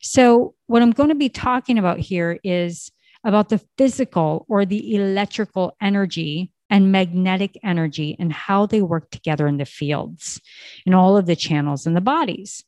So, 0.01 0.55
what 0.67 0.83
I'm 0.83 0.93
going 0.93 1.09
to 1.09 1.15
be 1.15 1.29
talking 1.29 1.79
about 1.79 1.99
here 1.99 2.39
is 2.45 2.91
about 3.25 3.49
the 3.49 3.61
physical 3.79 4.45
or 4.49 4.65
the 4.65 4.95
electrical 4.95 5.77
energy 5.81 6.53
and 6.71 6.93
magnetic 6.93 7.59
energy 7.63 8.17
and 8.19 8.33
how 8.33 8.67
they 8.67 8.83
work 8.83 9.11
together 9.11 9.47
in 9.47 9.59
the 9.59 9.65
fields 9.65 10.41
and 10.87 10.95
all 10.95 11.17
of 11.17 11.27
the 11.27 11.37
channels 11.37 11.87
in 11.87 11.95
the 11.95 12.01
bodies. 12.01 12.65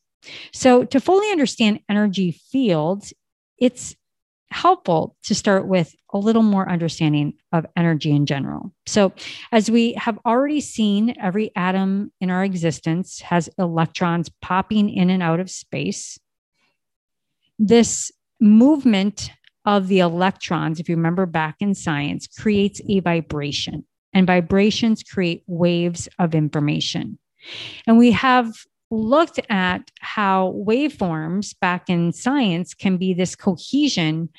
So, 0.53 0.83
to 0.85 0.99
fully 0.99 1.29
understand 1.31 1.79
energy 1.89 2.31
fields, 2.31 3.13
it's 3.59 3.95
helpful 4.49 5.15
to 5.23 5.35
start 5.35 5.67
with 5.67 5.93
a 6.13 6.17
little 6.17 6.43
more 6.43 6.69
understanding 6.69 7.33
of 7.51 7.65
energy 7.75 8.11
in 8.11 8.25
general. 8.25 8.73
So, 8.85 9.13
as 9.51 9.69
we 9.69 9.93
have 9.93 10.19
already 10.25 10.61
seen, 10.61 11.15
every 11.21 11.51
atom 11.55 12.11
in 12.19 12.29
our 12.29 12.43
existence 12.43 13.21
has 13.21 13.49
electrons 13.57 14.29
popping 14.41 14.89
in 14.89 15.09
and 15.09 15.21
out 15.21 15.39
of 15.39 15.49
space 15.49 16.19
this 17.59 18.11
movement 18.39 19.31
of 19.65 19.87
the 19.87 19.99
electrons, 19.99 20.79
if 20.79 20.87
you 20.87 20.95
remember 20.95 21.25
back 21.25 21.55
in 21.59 21.73
science, 21.75 22.27
creates 22.27 22.81
a 22.87 22.99
vibration, 22.99 23.85
and 24.13 24.27
vibrations 24.27 25.03
create 25.03 25.43
waves 25.47 26.07
of 26.19 26.33
information. 26.33 27.19
And 27.85 27.97
we 27.97 28.11
have 28.11 28.53
looked 28.89 29.39
at 29.49 29.91
how 29.99 30.53
waveforms 30.55 31.55
back 31.59 31.89
in 31.89 32.11
science 32.13 32.73
can 32.73 32.97
be 32.97 33.13
this 33.13 33.35
cohesion 33.35 34.29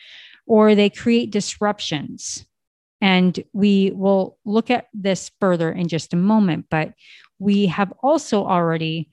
or 0.46 0.74
they 0.74 0.90
create 0.90 1.30
disruptions. 1.30 2.46
And 3.00 3.42
we 3.52 3.92
will 3.94 4.38
look 4.44 4.70
at 4.70 4.86
this 4.92 5.30
further 5.40 5.70
in 5.70 5.88
just 5.88 6.12
a 6.12 6.16
moment, 6.16 6.66
but 6.70 6.94
we 7.38 7.66
have 7.66 7.92
also 8.02 8.44
already 8.44 9.10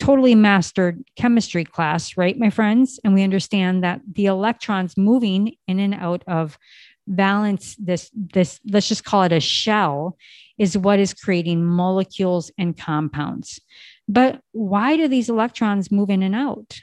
totally 0.00 0.34
mastered 0.34 1.04
chemistry 1.16 1.64
class, 1.64 2.16
right, 2.16 2.38
my 2.38 2.50
friends? 2.50 2.98
And 3.04 3.14
we 3.14 3.22
understand 3.22 3.84
that 3.84 4.00
the 4.12 4.26
electrons 4.26 4.96
moving 4.96 5.54
in 5.68 5.78
and 5.78 5.94
out 5.94 6.24
of 6.26 6.58
balance 7.06 7.76
this 7.78 8.10
this, 8.14 8.60
let's 8.66 8.88
just 8.88 9.04
call 9.04 9.22
it 9.22 9.32
a 9.32 9.40
shell, 9.40 10.16
is 10.58 10.76
what 10.76 10.98
is 10.98 11.14
creating 11.14 11.64
molecules 11.64 12.50
and 12.58 12.76
compounds. 12.76 13.60
But 14.08 14.40
why 14.52 14.96
do 14.96 15.08
these 15.08 15.28
electrons 15.28 15.90
move 15.90 16.10
in 16.10 16.22
and 16.22 16.34
out? 16.34 16.80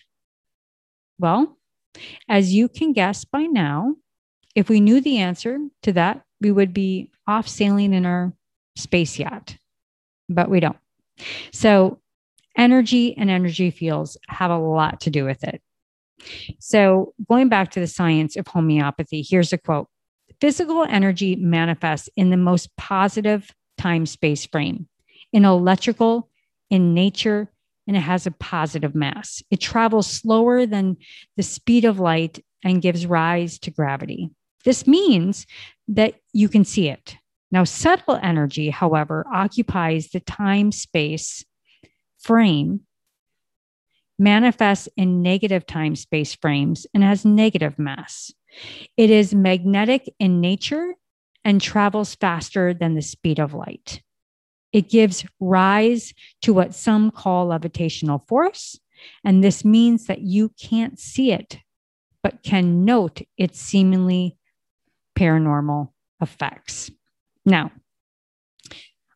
Well, 1.19 1.57
as 2.27 2.53
you 2.53 2.67
can 2.67 2.93
guess 2.93 3.25
by 3.25 3.43
now, 3.43 3.95
if 4.55 4.69
we 4.69 4.79
knew 4.79 5.01
the 5.01 5.19
answer 5.19 5.59
to 5.83 5.93
that, 5.93 6.23
we 6.39 6.51
would 6.51 6.73
be 6.73 7.11
off 7.27 7.47
sailing 7.47 7.93
in 7.93 8.05
our 8.05 8.33
space 8.75 9.19
yacht, 9.19 9.57
but 10.29 10.49
we 10.49 10.59
don't. 10.59 10.77
So 11.51 11.99
energy 12.57 13.15
and 13.17 13.29
energy 13.29 13.71
fields 13.71 14.17
have 14.27 14.51
a 14.51 14.57
lot 14.57 15.01
to 15.01 15.09
do 15.09 15.25
with 15.25 15.43
it. 15.43 15.61
So, 16.59 17.13
going 17.27 17.49
back 17.49 17.71
to 17.71 17.79
the 17.79 17.87
science 17.87 18.35
of 18.35 18.47
homeopathy, 18.47 19.25
here's 19.27 19.53
a 19.53 19.57
quote 19.57 19.87
Physical 20.39 20.83
energy 20.83 21.35
manifests 21.35 22.09
in 22.15 22.29
the 22.29 22.37
most 22.37 22.75
positive 22.77 23.51
time 23.77 24.05
space 24.05 24.45
frame, 24.45 24.87
in 25.33 25.45
electrical, 25.45 26.29
in 26.71 26.95
nature, 26.95 27.51
and 27.85 27.95
it 27.95 28.01
has 28.01 28.25
a 28.25 28.31
positive 28.31 28.95
mass. 28.95 29.43
It 29.51 29.59
travels 29.59 30.07
slower 30.07 30.65
than 30.65 30.97
the 31.37 31.43
speed 31.43 31.85
of 31.85 31.99
light 31.99 32.43
and 32.63 32.81
gives 32.81 33.05
rise 33.05 33.59
to 33.59 33.71
gravity. 33.71 34.31
This 34.65 34.87
means 34.87 35.45
that 35.89 36.15
you 36.33 36.49
can 36.49 36.63
see 36.63 36.89
it. 36.89 37.17
Now, 37.51 37.65
subtle 37.65 38.17
energy, 38.23 38.69
however, 38.69 39.25
occupies 39.31 40.09
the 40.09 40.21
time 40.21 40.71
space 40.71 41.45
frame 42.19 42.81
manifests 44.17 44.87
in 44.95 45.21
negative 45.21 45.65
time 45.65 45.95
space 45.95 46.35
frames 46.35 46.85
and 46.93 47.03
has 47.03 47.25
negative 47.25 47.77
mass. 47.79 48.31
It 48.95 49.09
is 49.09 49.33
magnetic 49.33 50.13
in 50.19 50.39
nature 50.39 50.93
and 51.43 51.59
travels 51.59 52.15
faster 52.15 52.73
than 52.73 52.93
the 52.93 53.01
speed 53.01 53.39
of 53.39 53.53
light. 53.53 54.01
It 54.73 54.89
gives 54.89 55.25
rise 55.39 56.13
to 56.43 56.53
what 56.53 56.73
some 56.73 57.11
call 57.11 57.47
levitational 57.49 58.27
force, 58.27 58.79
and 59.23 59.43
this 59.43 59.65
means 59.65 60.07
that 60.07 60.21
you 60.21 60.49
can't 60.59 60.99
see 60.99 61.31
it, 61.31 61.57
but 62.23 62.43
can 62.43 62.85
note 62.85 63.21
its 63.37 63.59
seemingly 63.59 64.37
paranormal 65.17 65.89
effects. 66.21 66.91
Now, 67.45 67.71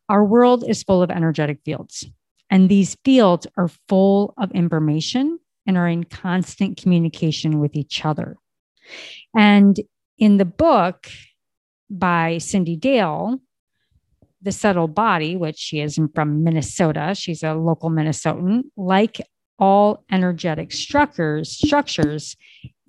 our 0.08 0.24
world 0.24 0.64
is 0.68 0.82
full 0.82 1.02
of 1.02 1.10
energetic 1.10 1.60
fields. 1.64 2.06
And 2.50 2.68
these 2.68 2.96
fields 3.04 3.46
are 3.56 3.68
full 3.88 4.34
of 4.38 4.52
information 4.52 5.38
and 5.66 5.76
are 5.76 5.88
in 5.88 6.04
constant 6.04 6.76
communication 6.80 7.58
with 7.58 7.74
each 7.74 8.04
other. 8.04 8.36
And 9.34 9.78
in 10.18 10.36
the 10.36 10.44
book 10.44 11.08
by 11.90 12.38
Cindy 12.38 12.76
Dale, 12.76 13.40
The 14.42 14.52
Subtle 14.52 14.88
Body, 14.88 15.36
which 15.36 15.56
she 15.56 15.80
is 15.80 15.98
from 16.14 16.44
Minnesota, 16.44 17.14
she's 17.14 17.42
a 17.42 17.54
local 17.54 17.90
Minnesotan, 17.90 18.64
like 18.76 19.20
all 19.58 20.04
energetic 20.10 20.72
structures, 20.72 21.50
structures, 21.50 22.36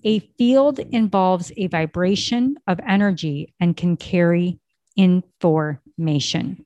a 0.04 0.20
field 0.38 0.80
involves 0.80 1.52
a 1.58 1.68
vibration 1.68 2.56
of 2.68 2.80
energy 2.88 3.54
and 3.60 3.76
can 3.76 3.98
carry 3.98 4.60
information. 4.96 6.66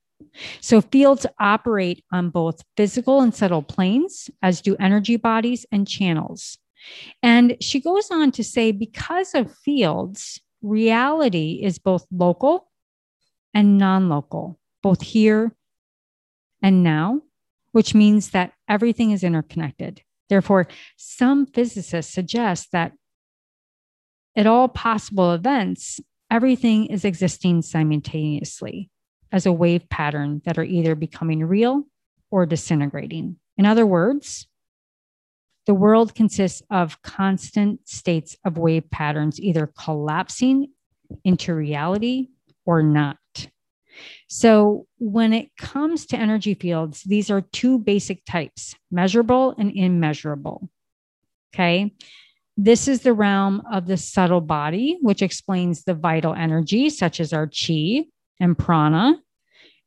So 0.61 0.81
fields 0.81 1.25
operate 1.39 2.03
on 2.11 2.29
both 2.29 2.63
physical 2.77 3.21
and 3.21 3.33
subtle 3.33 3.63
planes, 3.63 4.29
as 4.41 4.61
do 4.61 4.75
energy 4.79 5.17
bodies 5.17 5.65
and 5.71 5.87
channels. 5.87 6.57
And 7.21 7.57
she 7.61 7.79
goes 7.79 8.09
on 8.09 8.31
to 8.31 8.43
say 8.43 8.71
because 8.71 9.35
of 9.35 9.55
fields, 9.57 10.39
reality 10.61 11.59
is 11.63 11.79
both 11.79 12.05
local 12.11 12.69
and 13.53 13.77
non 13.77 14.09
local, 14.09 14.59
both 14.81 15.01
here 15.01 15.55
and 16.61 16.83
now, 16.83 17.21
which 17.71 17.95
means 17.95 18.31
that 18.31 18.53
everything 18.67 19.11
is 19.11 19.23
interconnected. 19.23 20.01
Therefore, 20.29 20.67
some 20.97 21.45
physicists 21.45 22.13
suggest 22.13 22.71
that 22.71 22.93
at 24.35 24.47
all 24.47 24.67
possible 24.67 25.33
events 25.33 25.99
everything 26.29 26.85
is 26.85 27.03
existing 27.03 27.61
simultaneously 27.61 28.89
as 29.31 29.45
a 29.45 29.51
wave 29.51 29.89
pattern 29.89 30.41
that 30.45 30.57
are 30.57 30.63
either 30.63 30.95
becoming 30.95 31.43
real 31.43 31.83
or 32.29 32.45
disintegrating. 32.45 33.37
In 33.57 33.65
other 33.65 33.85
words, 33.85 34.47
the 35.67 35.73
world 35.73 36.15
consists 36.15 36.63
of 36.71 37.01
constant 37.01 37.87
states 37.87 38.35
of 38.45 38.57
wave 38.57 38.89
patterns, 38.89 39.39
either 39.39 39.71
collapsing 39.77 40.67
into 41.23 41.53
reality 41.53 42.29
or 42.65 42.81
not. 42.81 43.17
So, 44.27 44.87
when 44.97 45.33
it 45.33 45.55
comes 45.57 46.05
to 46.07 46.17
energy 46.17 46.53
fields, 46.53 47.03
these 47.03 47.29
are 47.29 47.41
two 47.41 47.79
basic 47.79 48.25
types 48.25 48.75
measurable 48.91 49.55
and 49.57 49.71
immeasurable. 49.75 50.69
Okay. 51.53 51.93
This 52.57 52.87
is 52.87 53.01
the 53.01 53.13
realm 53.13 53.63
of 53.71 53.87
the 53.87 53.97
subtle 53.97 54.41
body, 54.41 54.97
which 55.01 55.21
explains 55.21 55.83
the 55.83 55.93
vital 55.93 56.33
energy, 56.33 56.89
such 56.89 57.19
as 57.19 57.33
our 57.33 57.47
chi 57.47 58.05
and 58.39 58.57
prana. 58.57 59.19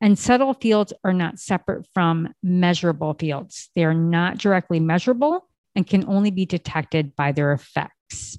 And 0.00 0.18
subtle 0.18 0.54
fields 0.54 0.92
are 1.04 1.12
not 1.12 1.38
separate 1.38 1.87
from 1.94 2.34
measurable 2.42 3.14
fields. 3.14 3.70
They 3.75 3.84
are 3.84 3.94
not 3.94 4.38
directly 4.38 4.80
measurable 4.80 5.46
and 5.75 5.87
can 5.87 6.08
only 6.08 6.30
be 6.30 6.46
detected 6.46 7.14
by 7.16 7.32
their 7.32 7.52
effects. 7.52 8.38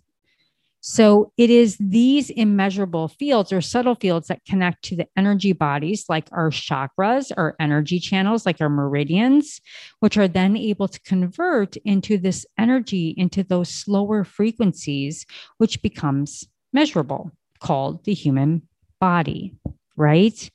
So 0.87 1.31
it 1.35 1.49
is 1.49 1.77
these 1.79 2.29
immeasurable 2.29 3.07
fields 3.07 3.51
or 3.51 3.59
subtle 3.59 3.95
fields 3.95 4.27
that 4.27 4.45
connect 4.45 4.83
to 4.83 4.95
the 4.95 5.07
energy 5.17 5.51
bodies, 5.51 6.05
like 6.09 6.29
our 6.31 6.51
chakras, 6.51 7.31
our 7.35 7.55
energy 7.59 7.99
channels, 7.99 8.45
like 8.45 8.61
our 8.61 8.69
meridians, 8.69 9.61
which 10.01 10.15
are 10.15 10.27
then 10.27 10.55
able 10.55 10.87
to 10.87 11.01
convert 11.01 11.75
into 11.77 12.19
this 12.19 12.45
energy, 12.59 13.15
into 13.17 13.43
those 13.43 13.69
slower 13.69 14.23
frequencies, 14.23 15.25
which 15.57 15.81
becomes 15.81 16.47
measurable, 16.71 17.31
called 17.59 18.05
the 18.05 18.13
human 18.13 18.61
body, 19.01 19.55
right? 19.97 20.51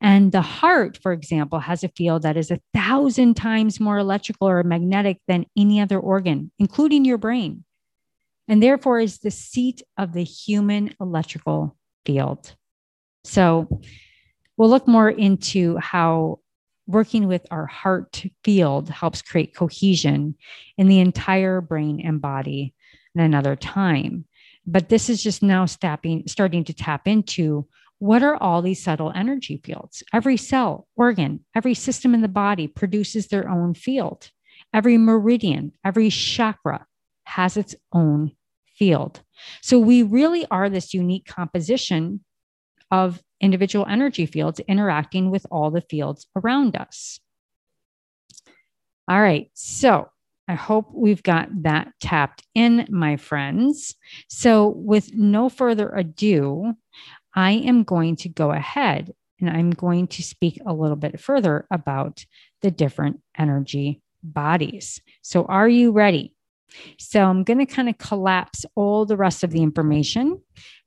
And 0.00 0.32
the 0.32 0.42
heart, 0.42 0.98
for 1.00 1.12
example, 1.12 1.60
has 1.60 1.84
a 1.84 1.88
field 1.90 2.22
that 2.22 2.36
is 2.36 2.50
a 2.50 2.60
thousand 2.74 3.34
times 3.34 3.78
more 3.78 3.98
electrical 3.98 4.48
or 4.48 4.64
magnetic 4.64 5.20
than 5.28 5.46
any 5.56 5.80
other 5.80 6.00
organ, 6.00 6.50
including 6.58 7.04
your 7.04 7.18
brain 7.18 7.62
and 8.48 8.62
therefore 8.62 8.98
is 8.98 9.18
the 9.18 9.30
seat 9.30 9.82
of 9.96 10.12
the 10.12 10.24
human 10.24 10.94
electrical 11.00 11.76
field. 12.04 12.54
So 13.24 13.80
we'll 14.56 14.70
look 14.70 14.88
more 14.88 15.10
into 15.10 15.76
how 15.76 16.40
working 16.86 17.28
with 17.28 17.46
our 17.50 17.66
heart 17.66 18.24
field 18.42 18.88
helps 18.88 19.20
create 19.20 19.54
cohesion 19.54 20.34
in 20.78 20.88
the 20.88 21.00
entire 21.00 21.60
brain 21.60 22.00
and 22.00 22.20
body 22.20 22.74
in 23.14 23.20
another 23.20 23.54
time. 23.54 24.24
But 24.66 24.88
this 24.88 25.10
is 25.10 25.22
just 25.22 25.42
now 25.42 25.66
stepping, 25.66 26.26
starting 26.26 26.64
to 26.64 26.72
tap 26.72 27.06
into 27.06 27.68
what 27.98 28.22
are 28.22 28.36
all 28.36 28.62
these 28.62 28.82
subtle 28.82 29.12
energy 29.14 29.60
fields? 29.62 30.02
Every 30.12 30.36
cell, 30.36 30.86
organ, 30.96 31.44
every 31.54 31.74
system 31.74 32.14
in 32.14 32.22
the 32.22 32.28
body 32.28 32.68
produces 32.68 33.26
their 33.26 33.48
own 33.48 33.74
field. 33.74 34.30
Every 34.72 34.96
meridian, 34.96 35.72
every 35.84 36.10
chakra 36.10 36.86
has 37.24 37.56
its 37.56 37.74
own 37.92 38.32
field. 38.78 39.22
So 39.62 39.78
we 39.78 40.02
really 40.02 40.46
are 40.50 40.68
this 40.68 40.94
unique 40.94 41.26
composition 41.26 42.24
of 42.90 43.22
individual 43.40 43.86
energy 43.88 44.26
fields 44.26 44.60
interacting 44.60 45.30
with 45.30 45.46
all 45.50 45.70
the 45.70 45.80
fields 45.80 46.26
around 46.36 46.76
us. 46.76 47.20
All 49.08 49.20
right. 49.20 49.50
So 49.54 50.08
I 50.48 50.54
hope 50.54 50.88
we've 50.92 51.22
got 51.22 51.48
that 51.62 51.92
tapped 52.00 52.42
in, 52.54 52.86
my 52.88 53.16
friends. 53.16 53.94
So, 54.28 54.68
with 54.68 55.14
no 55.14 55.50
further 55.50 55.90
ado, 55.90 56.72
I 57.34 57.52
am 57.52 57.84
going 57.84 58.16
to 58.16 58.30
go 58.30 58.50
ahead 58.50 59.12
and 59.40 59.50
I'm 59.50 59.70
going 59.70 60.06
to 60.08 60.22
speak 60.22 60.58
a 60.64 60.72
little 60.72 60.96
bit 60.96 61.20
further 61.20 61.66
about 61.70 62.24
the 62.62 62.70
different 62.70 63.20
energy 63.36 64.00
bodies. 64.22 65.02
So, 65.20 65.44
are 65.44 65.68
you 65.68 65.92
ready? 65.92 66.34
So 66.98 67.24
I'm 67.24 67.44
going 67.44 67.58
to 67.58 67.66
kind 67.66 67.88
of 67.88 67.98
collapse 67.98 68.64
all 68.74 69.06
the 69.06 69.16
rest 69.16 69.44
of 69.44 69.50
the 69.50 69.62
information 69.62 70.40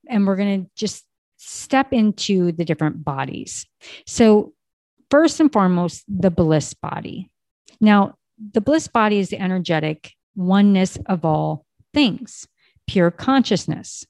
and 0.10 0.28
we're 0.28 0.36
going 0.36 0.66
to 0.66 0.72
just 0.76 1.06
step 1.38 1.92
into 1.92 2.52
the 2.52 2.66
different 2.66 3.04
bodies. 3.04 3.66
So, 4.06 4.54
first 5.10 5.40
and 5.40 5.52
foremost, 5.52 6.04
the 6.08 6.32
bliss 6.32 6.74
body. 6.74 7.30
Now, 7.80 8.16
the 8.54 8.62
bliss 8.62 8.88
body 8.88 9.20
is 9.20 9.30
the 9.30 9.42
energetic 9.42 10.14
oneness 10.36 10.98
of 11.08 11.26
all 11.26 11.66
things, 11.94 12.48
pure 12.88 13.12
consciousness. 13.12 14.06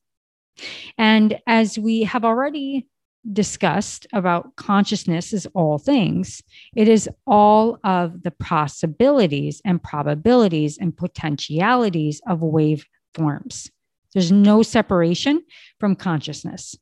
And 0.97 1.39
as 1.47 1.79
we 1.79 2.03
have 2.03 2.25
already 2.25 2.87
discussed 3.31 4.07
about 4.13 4.55
consciousness 4.55 5.33
is 5.33 5.47
all 5.53 5.77
things, 5.77 6.41
it 6.75 6.87
is 6.87 7.09
all 7.27 7.79
of 7.83 8.23
the 8.23 8.31
possibilities 8.31 9.61
and 9.63 9.81
probabilities 9.81 10.77
and 10.77 10.95
potentialities 10.95 12.21
of 12.27 12.41
wave 12.41 12.85
forms. 13.13 13.69
There's 14.13 14.31
no 14.31 14.63
separation 14.63 15.43
from 15.79 15.95
consciousness. 15.95 16.75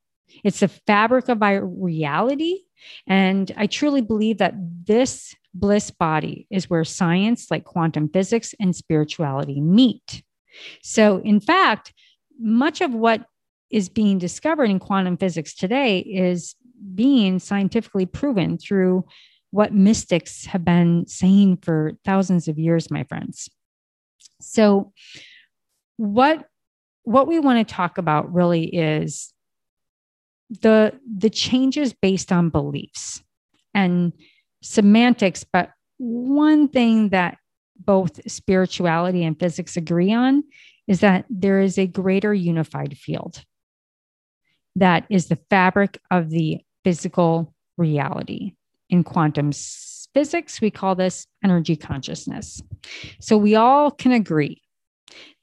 It's 0.43 0.61
the 0.61 0.67
fabric 0.67 1.29
of 1.29 1.43
our 1.43 1.65
reality. 1.65 2.61
And 3.07 3.51
I 3.57 3.67
truly 3.67 4.01
believe 4.01 4.37
that 4.37 4.55
this 4.85 5.35
bliss 5.53 5.91
body 5.91 6.47
is 6.49 6.69
where 6.69 6.85
science, 6.85 7.51
like 7.51 7.65
quantum 7.65 8.09
physics 8.09 8.55
and 8.59 8.75
spirituality, 8.75 9.59
meet. 9.59 10.23
So, 10.81 11.19
in 11.19 11.39
fact, 11.39 11.93
much 12.39 12.81
of 12.81 12.93
what 12.93 13.25
is 13.69 13.89
being 13.89 14.17
discovered 14.17 14.69
in 14.69 14.79
quantum 14.79 15.17
physics 15.17 15.53
today 15.53 15.99
is 15.99 16.55
being 16.95 17.39
scientifically 17.39 18.05
proven 18.05 18.57
through 18.57 19.05
what 19.51 19.73
mystics 19.73 20.45
have 20.45 20.63
been 20.63 21.05
saying 21.07 21.57
for 21.57 21.93
thousands 22.05 22.47
of 22.47 22.57
years 22.57 22.91
my 22.91 23.03
friends. 23.03 23.49
So 24.41 24.93
what 25.97 26.45
what 27.03 27.27
we 27.27 27.39
want 27.39 27.67
to 27.67 27.73
talk 27.73 27.97
about 27.97 28.31
really 28.33 28.65
is 28.65 29.33
the 30.49 30.97
the 31.17 31.29
changes 31.29 31.93
based 31.93 32.31
on 32.31 32.49
beliefs 32.49 33.21
and 33.73 34.13
semantics 34.61 35.43
but 35.43 35.71
one 35.97 36.67
thing 36.67 37.09
that 37.09 37.37
both 37.77 38.19
spirituality 38.31 39.23
and 39.23 39.39
physics 39.39 39.77
agree 39.77 40.13
on 40.13 40.43
is 40.87 41.01
that 41.01 41.25
there 41.29 41.59
is 41.59 41.77
a 41.77 41.87
greater 41.87 42.33
unified 42.33 42.97
field 42.97 43.43
that 44.75 45.05
is 45.09 45.27
the 45.27 45.39
fabric 45.49 45.99
of 46.11 46.29
the 46.29 46.59
physical 46.83 47.53
reality. 47.77 48.53
In 48.89 49.03
quantum 49.03 49.51
physics, 50.13 50.61
we 50.61 50.71
call 50.71 50.95
this 50.95 51.27
energy 51.43 51.75
consciousness. 51.75 52.61
So 53.19 53.37
we 53.37 53.55
all 53.55 53.91
can 53.91 54.11
agree 54.11 54.61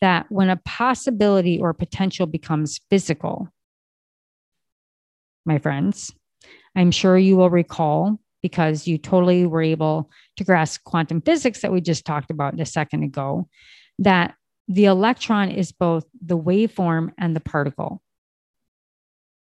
that 0.01 0.27
when 0.31 0.51
a 0.51 0.57
possibility 0.57 1.61
or 1.61 1.73
potential 1.73 2.27
becomes 2.27 2.81
physical, 2.91 3.49
my 5.45 5.59
friends, 5.59 6.13
I'm 6.75 6.91
sure 6.91 7.17
you 7.17 7.37
will 7.37 7.51
recall 7.51 8.19
because 8.43 8.87
you 8.87 8.99
totally 8.99 9.47
were 9.47 9.63
able 9.63 10.11
to 10.37 10.45
grasp 10.45 10.85
quantum 10.85 11.21
physics 11.21 11.63
that 11.63 11.73
we 11.73 11.81
just 11.81 12.05
talked 12.05 12.31
about 12.31 12.61
a 12.61 12.67
second 12.67 13.03
ago, 13.03 13.49
that 13.99 14.35
the 14.69 14.85
electron 14.85 15.51
is 15.51 15.73
both 15.73 16.05
the 16.25 16.39
waveform 16.39 17.13
and 17.19 17.35
the 17.35 17.41
particle. 17.41 18.03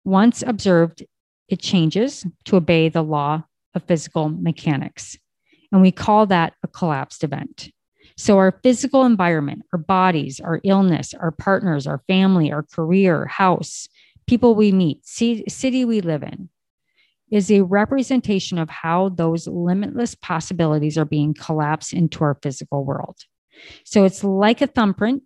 Once 0.05 0.43
observed, 0.47 1.05
it 1.49 1.61
changes 1.61 2.27
to 2.45 2.57
obey 2.57 2.89
the 2.89 3.03
law 3.03 3.45
of 3.75 3.85
physical 3.85 4.29
mechanics. 4.29 5.17
And 5.71 5.81
we 5.81 5.93
call 5.93 6.27
that 6.27 6.55
a 6.63 6.69
collapsed 6.69 7.25
event. 7.25 7.71
So, 8.17 8.37
our 8.39 8.59
physical 8.63 9.05
environment, 9.05 9.63
our 9.73 9.79
bodies, 9.79 10.39
our 10.41 10.61
illness, 10.65 11.15
our 11.15 11.31
partners, 11.31 11.87
our 11.87 12.03
family, 12.07 12.53
our 12.53 12.63
career, 12.63 13.27
house, 13.27 13.89
people 14.27 14.55
we 14.55 14.71
meet, 14.71 15.07
city 15.07 15.85
we 15.85 16.01
live 16.01 16.23
in, 16.23 16.51
is 17.31 17.51
a 17.51 17.63
representation 17.63 18.59
of 18.59 18.69
how 18.69 19.09
those 19.09 19.47
limitless 19.47 20.15
possibilities 20.15 20.99
are 20.99 21.07
being 21.07 21.33
collapsed 21.33 21.95
into 21.95 22.23
our 22.23 22.39
physical 22.43 22.85
world. 22.85 23.17
So, 23.85 24.05
it's 24.05 24.23
like 24.23 24.61
a 24.61 24.67
thumbprint. 24.67 25.23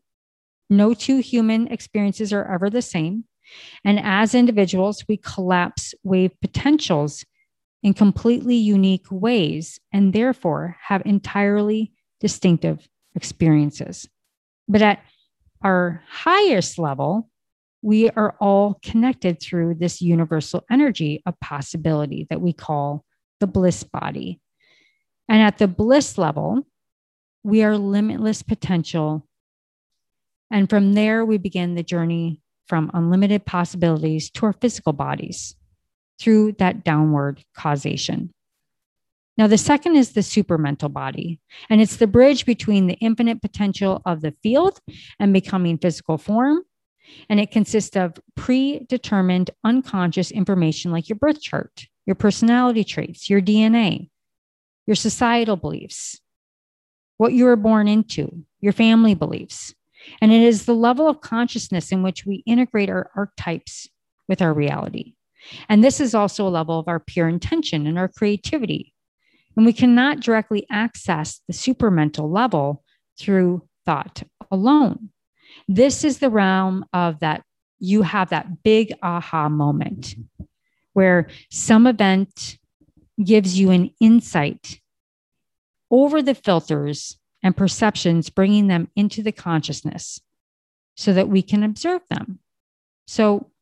No 0.70 0.94
two 0.94 1.18
human 1.18 1.66
experiences 1.68 2.32
are 2.32 2.46
ever 2.52 2.70
the 2.70 2.82
same. 2.82 3.24
And 3.84 4.00
as 4.00 4.34
individuals, 4.34 5.04
we 5.08 5.16
collapse 5.16 5.94
wave 6.02 6.32
potentials 6.40 7.24
in 7.82 7.94
completely 7.94 8.56
unique 8.56 9.06
ways 9.10 9.78
and 9.92 10.12
therefore 10.12 10.76
have 10.82 11.02
entirely 11.04 11.92
distinctive 12.20 12.88
experiences. 13.14 14.08
But 14.68 14.82
at 14.82 15.02
our 15.62 16.02
highest 16.08 16.78
level, 16.78 17.30
we 17.82 18.10
are 18.10 18.36
all 18.40 18.80
connected 18.82 19.40
through 19.40 19.74
this 19.74 20.00
universal 20.00 20.64
energy 20.70 21.22
of 21.26 21.38
possibility 21.40 22.26
that 22.30 22.40
we 22.40 22.52
call 22.52 23.04
the 23.38 23.46
bliss 23.46 23.84
body. 23.84 24.40
And 25.28 25.40
at 25.40 25.58
the 25.58 25.68
bliss 25.68 26.18
level, 26.18 26.66
we 27.42 27.62
are 27.62 27.78
limitless 27.78 28.42
potential. 28.42 29.26
And 30.50 30.68
from 30.68 30.94
there, 30.94 31.24
we 31.24 31.38
begin 31.38 31.74
the 31.74 31.82
journey 31.82 32.40
from 32.66 32.90
unlimited 32.94 33.44
possibilities 33.44 34.30
to 34.30 34.46
our 34.46 34.52
physical 34.52 34.92
bodies 34.92 35.56
through 36.18 36.52
that 36.52 36.84
downward 36.84 37.44
causation. 37.54 38.32
Now, 39.38 39.46
the 39.46 39.58
second 39.58 39.96
is 39.96 40.12
the 40.12 40.22
supermental 40.22 40.90
body, 40.90 41.40
and 41.68 41.80
it's 41.80 41.96
the 41.96 42.06
bridge 42.06 42.46
between 42.46 42.86
the 42.86 42.94
infinite 42.94 43.42
potential 43.42 44.00
of 44.06 44.22
the 44.22 44.32
field 44.42 44.80
and 45.18 45.32
becoming 45.32 45.76
physical 45.76 46.16
form. 46.16 46.62
And 47.28 47.38
it 47.38 47.52
consists 47.52 47.96
of 47.96 48.14
predetermined 48.34 49.50
unconscious 49.62 50.30
information 50.30 50.90
like 50.90 51.08
your 51.08 51.16
birth 51.16 51.40
chart, 51.40 51.86
your 52.04 52.16
personality 52.16 52.82
traits, 52.82 53.30
your 53.30 53.40
DNA, 53.40 54.08
your 54.86 54.96
societal 54.96 55.56
beliefs, 55.56 56.20
what 57.16 57.32
you 57.32 57.44
were 57.44 57.56
born 57.56 57.86
into, 57.86 58.44
your 58.60 58.72
family 58.72 59.14
beliefs. 59.14 59.74
And 60.20 60.32
it 60.32 60.42
is 60.42 60.64
the 60.64 60.74
level 60.74 61.08
of 61.08 61.20
consciousness 61.20 61.92
in 61.92 62.02
which 62.02 62.26
we 62.26 62.42
integrate 62.46 62.90
our 62.90 63.10
archetypes 63.16 63.88
with 64.28 64.42
our 64.42 64.52
reality. 64.52 65.14
And 65.68 65.82
this 65.82 66.00
is 66.00 66.14
also 66.14 66.46
a 66.46 66.50
level 66.50 66.78
of 66.78 66.88
our 66.88 67.00
pure 67.00 67.28
intention 67.28 67.86
and 67.86 67.98
our 67.98 68.08
creativity. 68.08 68.92
And 69.56 69.64
we 69.64 69.72
cannot 69.72 70.20
directly 70.20 70.66
access 70.70 71.40
the 71.46 71.54
supermental 71.54 72.30
level 72.30 72.82
through 73.18 73.66
thought 73.84 74.22
alone. 74.50 75.10
This 75.68 76.04
is 76.04 76.18
the 76.18 76.30
realm 76.30 76.84
of 76.92 77.20
that 77.20 77.42
you 77.78 78.02
have 78.02 78.30
that 78.30 78.62
big 78.62 78.92
aha 79.02 79.48
moment 79.48 80.14
where 80.92 81.28
some 81.50 81.86
event 81.86 82.58
gives 83.22 83.58
you 83.58 83.70
an 83.70 83.90
insight 84.00 84.80
over 85.90 86.22
the 86.22 86.34
filters 86.34 87.18
and 87.46 87.56
perceptions, 87.56 88.28
bringing 88.28 88.66
them 88.66 88.90
into 88.96 89.22
the 89.22 89.30
consciousness 89.30 90.20
so 90.96 91.12
that 91.12 91.28
we 91.28 91.42
can 91.42 91.62
observe 91.62 92.02
them. 92.10 92.40
So, 93.06 93.52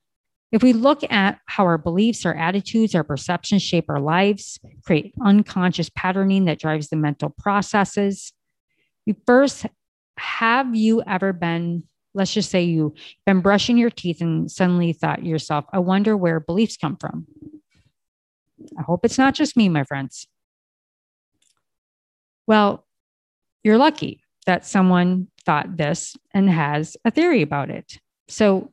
if 0.52 0.62
we 0.62 0.72
look 0.72 1.02
at 1.12 1.38
how 1.44 1.64
our 1.64 1.76
beliefs, 1.76 2.24
our 2.24 2.34
attitudes, 2.34 2.94
our 2.94 3.04
perceptions 3.04 3.60
shape 3.60 3.90
our 3.90 4.00
lives, 4.00 4.58
create 4.86 5.12
unconscious 5.20 5.90
patterning 5.90 6.46
that 6.46 6.58
drives 6.58 6.88
the 6.88 6.96
mental 6.96 7.28
processes, 7.28 8.32
you 9.04 9.16
first 9.26 9.66
have 10.16 10.74
you 10.74 11.02
ever 11.06 11.34
been, 11.34 11.82
let's 12.14 12.32
just 12.32 12.50
say 12.50 12.62
you've 12.62 12.92
been 13.26 13.40
brushing 13.40 13.76
your 13.76 13.90
teeth 13.90 14.22
and 14.22 14.50
suddenly 14.50 14.94
thought 14.94 15.18
to 15.18 15.26
yourself, 15.26 15.66
I 15.74 15.80
wonder 15.80 16.16
where 16.16 16.40
beliefs 16.40 16.78
come 16.78 16.96
from? 16.96 17.26
I 18.78 18.82
hope 18.82 19.04
it's 19.04 19.18
not 19.18 19.34
just 19.34 19.58
me, 19.58 19.68
my 19.68 19.84
friends. 19.84 20.26
Well, 22.46 22.86
you're 23.64 23.78
lucky 23.78 24.20
that 24.46 24.66
someone 24.66 25.28
thought 25.44 25.76
this 25.76 26.16
and 26.32 26.48
has 26.48 26.96
a 27.04 27.10
theory 27.10 27.42
about 27.42 27.70
it. 27.70 27.98
So, 28.28 28.70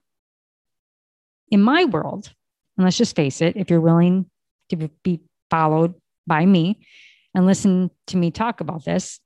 in 1.49 1.62
my 1.62 1.86
world, 1.86 2.32
and 2.77 2.86
let's 2.86 2.97
just 2.97 3.15
face 3.15 3.41
it, 3.41 3.58
if 3.58 3.69
you're 3.69 3.82
willing 3.82 4.30
to 4.69 4.89
be 5.04 5.19
followed 5.49 5.95
by 6.27 6.45
me 6.45 6.86
and 7.34 7.45
listen 7.45 7.89
to 8.08 8.17
me 8.17 8.32
talk 8.32 8.62
about 8.62 8.86
this, 8.86 9.19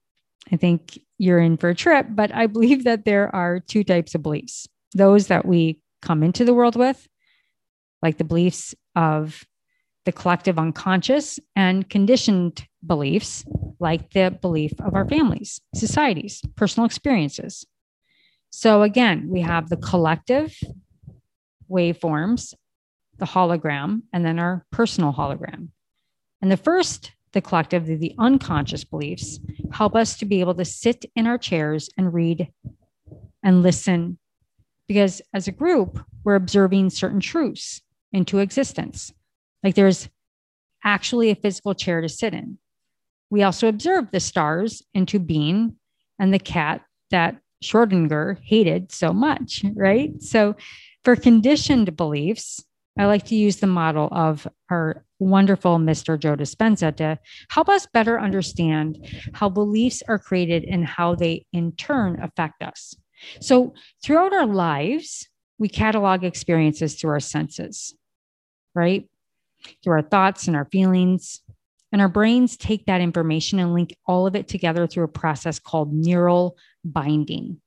I 0.51 0.55
think 0.55 0.99
you're 1.17 1.39
in 1.39 1.57
for 1.57 1.69
a 1.69 1.75
trip. 1.75 2.07
But 2.09 2.33
I 2.33 2.47
believe 2.47 2.83
that 2.85 3.05
there 3.05 3.33
are 3.35 3.59
two 3.59 3.83
types 3.83 4.15
of 4.15 4.23
beliefs 4.23 4.67
those 4.93 5.27
that 5.27 5.45
we 5.45 5.81
come 6.01 6.23
into 6.23 6.45
the 6.45 6.53
world 6.53 6.75
with, 6.75 7.07
like 8.01 8.17
the 8.17 8.23
beliefs 8.23 8.73
of 8.95 9.43
the 10.05 10.11
collective 10.11 10.57
unconscious 10.57 11.39
and 11.55 11.89
conditioned 11.89 12.67
beliefs 12.85 13.43
like 13.79 14.11
the 14.11 14.37
belief 14.41 14.73
of 14.79 14.93
our 14.93 15.07
families, 15.07 15.59
societies, 15.73 16.41
personal 16.55 16.85
experiences. 16.85 17.65
So 18.51 18.83
again, 18.83 19.27
we 19.29 19.41
have 19.41 19.67
the 19.67 19.77
collective 19.77 20.55
waveforms, 21.69 22.53
the 23.17 23.25
hologram, 23.25 24.03
and 24.13 24.25
then 24.25 24.39
our 24.39 24.65
personal 24.71 25.11
hologram. 25.11 25.69
And 26.41 26.51
the 26.51 26.57
first, 26.57 27.11
the 27.33 27.41
collective, 27.41 27.85
the, 27.85 28.15
unconscious 28.19 28.83
beliefs, 28.83 29.39
help 29.71 29.95
us 29.95 30.17
to 30.17 30.25
be 30.25 30.39
able 30.39 30.55
to 30.55 30.65
sit 30.65 31.05
in 31.15 31.27
our 31.27 31.37
chairs 31.37 31.89
and 31.97 32.13
read 32.13 32.49
and 33.43 33.63
listen. 33.63 34.19
Because 34.87 35.21
as 35.33 35.47
a 35.47 35.51
group, 35.51 36.05
we're 36.23 36.35
observing 36.35 36.91
certain 36.91 37.19
truths 37.19 37.81
into 38.13 38.39
existence. 38.39 39.11
Like 39.65 39.73
there's 39.73 40.07
actually 40.83 41.31
a 41.31 41.35
physical 41.35 41.73
chair 41.73 41.99
to 41.99 42.07
sit 42.07 42.35
in. 42.35 42.59
We 43.31 43.41
also 43.41 43.67
observe 43.67 44.11
the 44.11 44.19
stars 44.19 44.83
into 44.93 45.17
being 45.17 45.75
and 46.19 46.31
the 46.31 46.39
cat 46.39 46.81
that 47.09 47.37
Schrodinger 47.63 48.37
hated 48.43 48.91
so 48.91 49.11
much, 49.11 49.65
right? 49.75 50.21
So 50.21 50.55
for 51.03 51.15
conditioned 51.15 51.97
beliefs, 51.97 52.63
I 52.97 53.05
like 53.05 53.25
to 53.25 53.35
use 53.35 53.57
the 53.57 53.67
model 53.67 54.07
of 54.11 54.47
our 54.69 55.03
wonderful 55.17 55.79
Mr. 55.79 56.17
Joe 56.17 56.35
Dispenza 56.35 56.95
to 56.97 57.17
help 57.49 57.67
us 57.67 57.87
better 57.91 58.19
understand 58.19 58.99
how 59.33 59.49
beliefs 59.49 60.03
are 60.07 60.19
created 60.19 60.63
and 60.65 60.85
how 60.85 61.15
they 61.15 61.45
in 61.51 61.71
turn 61.71 62.21
affect 62.21 62.61
us. 62.61 62.93
So, 63.41 63.73
throughout 64.03 64.33
our 64.33 64.45
lives, 64.45 65.27
we 65.57 65.69
catalog 65.69 66.23
experiences 66.23 66.95
through 66.95 67.11
our 67.11 67.19
senses, 67.19 67.95
right? 68.75 69.09
Through 69.83 69.93
our 69.93 70.01
thoughts 70.01 70.47
and 70.47 70.55
our 70.55 70.65
feelings. 70.65 71.41
And 71.91 72.01
our 72.01 72.09
brains 72.09 72.57
take 72.57 72.85
that 72.87 72.99
information 72.99 73.59
and 73.59 73.73
link 73.73 73.95
all 74.05 74.27
of 74.27 74.35
it 74.35 74.47
together 74.47 74.85
through 74.85 75.05
a 75.05 75.09
process 75.09 75.59
called 75.59 75.93
neural 75.93 76.57
binding. 76.83 77.61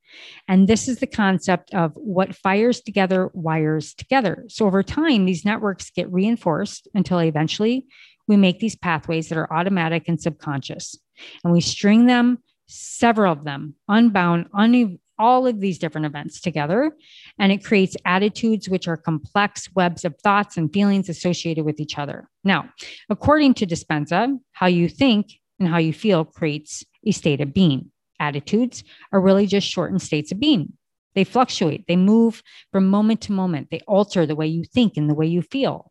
And 0.47 0.69
this 0.69 0.89
is 0.89 0.99
the 0.99 1.07
concept 1.07 1.73
of 1.75 1.93
what 1.95 2.35
fires 2.35 2.81
together 2.81 3.31
wires 3.33 3.95
together. 3.95 4.45
So 4.49 4.67
over 4.67 4.83
time, 4.83 5.25
these 5.25 5.45
networks 5.45 5.91
get 5.91 6.13
reinforced 6.13 6.89
until 6.95 7.19
eventually 7.19 7.87
we 8.27 8.37
make 8.37 8.61
these 8.61 8.77
pathways 8.77 9.29
that 9.29 9.39
are 9.39 9.53
automatic 9.53 10.09
and 10.09 10.21
subconscious. 10.21 10.97
And 11.43 11.53
we 11.53 11.61
string 11.61 12.07
them, 12.07 12.39
several 12.67 13.33
of 13.33 13.45
them, 13.45 13.75
unbound, 13.89 14.47
un- 14.53 14.99
all 15.19 15.47
of 15.47 15.61
these 15.61 15.79
different 15.79 16.07
events 16.07 16.41
together. 16.41 16.93
And 17.39 17.53
it 17.53 17.65
creates 17.65 17.97
attitudes, 18.05 18.69
which 18.69 18.89
are 18.89 18.97
complex 18.97 19.69
webs 19.75 20.05
of 20.05 20.15
thoughts 20.23 20.57
and 20.57 20.73
feelings 20.73 21.09
associated 21.09 21.65
with 21.65 21.81
each 21.81 21.99
other. 21.99 22.29
Now, 22.45 22.69
according 23.11 23.55
to 23.55 23.67
Dispenza, 23.67 24.39
how 24.53 24.67
you 24.67 24.89
think 24.89 25.33
and 25.59 25.69
how 25.69 25.79
you 25.79 25.93
feel 25.93 26.25
creates 26.25 26.85
a 27.05 27.13
state 27.13 27.41
of 27.41 27.53
being. 27.53 27.91
Attitudes 28.21 28.85
are 29.13 29.21
really 29.21 29.47
just 29.47 29.69
shortened 29.69 30.03
states 30.03 30.33
of 30.33 30.41
being. 30.41 30.73
They 31.15 31.25
fluctuate, 31.25 31.87
they 31.89 31.97
move 31.97 32.43
from 32.71 32.89
moment 32.89 33.23
to 33.23 33.33
moment, 33.33 33.69
they 33.71 33.81
alter 33.89 34.25
the 34.25 34.37
way 34.37 34.47
you 34.47 34.63
think 34.65 34.97
and 34.97 35.11
the 35.11 35.15
way 35.15 35.27
you 35.27 35.43
feel. 35.43 35.91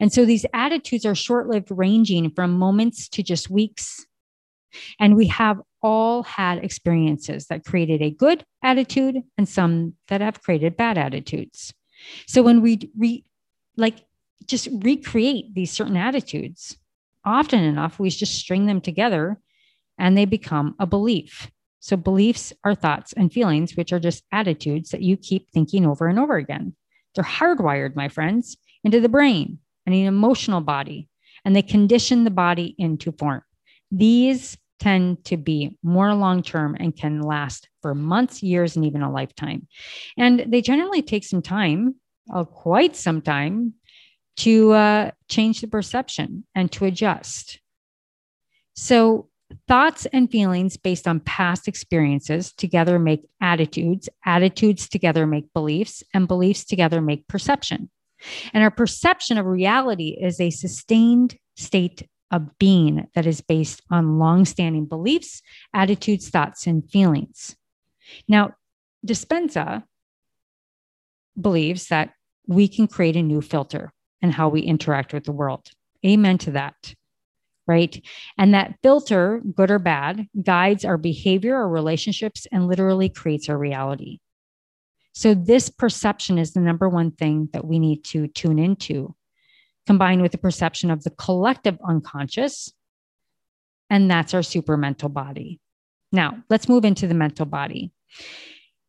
And 0.00 0.12
so 0.12 0.24
these 0.24 0.46
attitudes 0.54 1.04
are 1.04 1.14
short 1.14 1.48
lived, 1.48 1.68
ranging 1.70 2.30
from 2.30 2.52
moments 2.52 3.08
to 3.10 3.22
just 3.22 3.50
weeks. 3.50 4.06
And 4.98 5.16
we 5.16 5.26
have 5.28 5.60
all 5.86 6.24
had 6.24 6.64
experiences 6.64 7.46
that 7.46 7.64
created 7.64 8.02
a 8.02 8.10
good 8.10 8.44
attitude 8.60 9.22
and 9.38 9.48
some 9.48 9.94
that 10.08 10.20
have 10.20 10.42
created 10.42 10.76
bad 10.76 10.98
attitudes. 10.98 11.72
So 12.26 12.42
when 12.42 12.60
we 12.60 12.90
re, 12.98 13.24
like 13.76 14.04
just 14.46 14.66
recreate 14.72 15.54
these 15.54 15.70
certain 15.70 15.96
attitudes, 15.96 16.76
often 17.24 17.62
enough, 17.62 18.00
we 18.00 18.10
just 18.10 18.34
string 18.34 18.66
them 18.66 18.80
together 18.80 19.38
and 19.96 20.18
they 20.18 20.24
become 20.24 20.74
a 20.80 20.86
belief. 20.86 21.52
So 21.78 21.96
beliefs 21.96 22.52
are 22.64 22.74
thoughts 22.74 23.12
and 23.12 23.32
feelings, 23.32 23.76
which 23.76 23.92
are 23.92 24.00
just 24.00 24.24
attitudes 24.32 24.90
that 24.90 25.02
you 25.02 25.16
keep 25.16 25.52
thinking 25.52 25.86
over 25.86 26.08
and 26.08 26.18
over 26.18 26.34
again. 26.34 26.74
They're 27.14 27.22
hardwired, 27.22 27.94
my 27.94 28.08
friends, 28.08 28.56
into 28.82 29.00
the 29.00 29.08
brain 29.08 29.60
and 29.86 29.94
the 29.94 30.06
emotional 30.06 30.62
body, 30.62 31.08
and 31.44 31.54
they 31.54 31.62
condition 31.62 32.24
the 32.24 32.30
body 32.32 32.74
into 32.76 33.12
form. 33.12 33.42
These 33.92 34.58
tend 34.78 35.24
to 35.24 35.36
be 35.36 35.76
more 35.82 36.14
long 36.14 36.42
term 36.42 36.76
and 36.78 36.96
can 36.96 37.20
last 37.20 37.68
for 37.82 37.94
months, 37.94 38.42
years, 38.42 38.76
and 38.76 38.84
even 38.84 39.02
a 39.02 39.10
lifetime. 39.10 39.66
And 40.16 40.44
they 40.48 40.60
generally 40.62 41.02
take 41.02 41.24
some 41.24 41.42
time, 41.42 41.96
uh, 42.32 42.44
quite 42.44 42.96
some 42.96 43.22
time, 43.22 43.74
to 44.38 44.72
uh, 44.72 45.10
change 45.28 45.60
the 45.60 45.68
perception 45.68 46.44
and 46.54 46.70
to 46.72 46.84
adjust. 46.84 47.60
So, 48.74 49.28
thoughts 49.68 50.06
and 50.06 50.30
feelings 50.30 50.76
based 50.76 51.06
on 51.06 51.20
past 51.20 51.68
experiences 51.68 52.52
together 52.52 52.98
make 52.98 53.22
attitudes, 53.40 54.08
attitudes 54.24 54.88
together 54.88 55.26
make 55.26 55.52
beliefs, 55.52 56.02
and 56.12 56.28
beliefs 56.28 56.64
together 56.64 57.00
make 57.00 57.26
perception. 57.28 57.88
And 58.52 58.62
our 58.62 58.70
perception 58.70 59.38
of 59.38 59.46
reality 59.46 60.18
is 60.20 60.40
a 60.40 60.50
sustained 60.50 61.36
state 61.56 62.08
a 62.30 62.40
being 62.58 63.08
that 63.14 63.26
is 63.26 63.40
based 63.40 63.82
on 63.90 64.18
long-standing 64.18 64.86
beliefs, 64.86 65.42
attitudes, 65.72 66.28
thoughts, 66.28 66.66
and 66.66 66.88
feelings. 66.90 67.56
Now, 68.28 68.54
Dispenza 69.06 69.84
believes 71.40 71.88
that 71.88 72.12
we 72.46 72.68
can 72.68 72.86
create 72.86 73.16
a 73.16 73.22
new 73.22 73.40
filter 73.40 73.92
in 74.22 74.30
how 74.30 74.48
we 74.48 74.60
interact 74.62 75.12
with 75.12 75.24
the 75.24 75.32
world. 75.32 75.70
Amen 76.04 76.38
to 76.38 76.52
that. 76.52 76.94
Right. 77.66 78.00
And 78.38 78.54
that 78.54 78.76
filter, 78.80 79.42
good 79.54 79.72
or 79.72 79.80
bad, 79.80 80.28
guides 80.40 80.84
our 80.84 80.96
behavior, 80.96 81.56
our 81.56 81.68
relationships, 81.68 82.46
and 82.52 82.68
literally 82.68 83.08
creates 83.08 83.48
our 83.48 83.58
reality. 83.58 84.18
So, 85.12 85.34
this 85.34 85.68
perception 85.68 86.38
is 86.38 86.52
the 86.52 86.60
number 86.60 86.88
one 86.88 87.10
thing 87.10 87.48
that 87.52 87.64
we 87.64 87.80
need 87.80 88.04
to 88.04 88.28
tune 88.28 88.60
into, 88.60 89.15
combined 89.86 90.22
with 90.22 90.32
the 90.32 90.38
perception 90.38 90.90
of 90.90 91.04
the 91.04 91.10
collective 91.10 91.78
unconscious. 91.86 92.72
And 93.88 94.10
that's 94.10 94.34
our 94.34 94.42
super 94.42 94.76
mental 94.76 95.08
body. 95.08 95.60
Now, 96.12 96.42
let's 96.50 96.68
move 96.68 96.84
into 96.84 97.06
the 97.06 97.14
mental 97.14 97.46
body. 97.46 97.92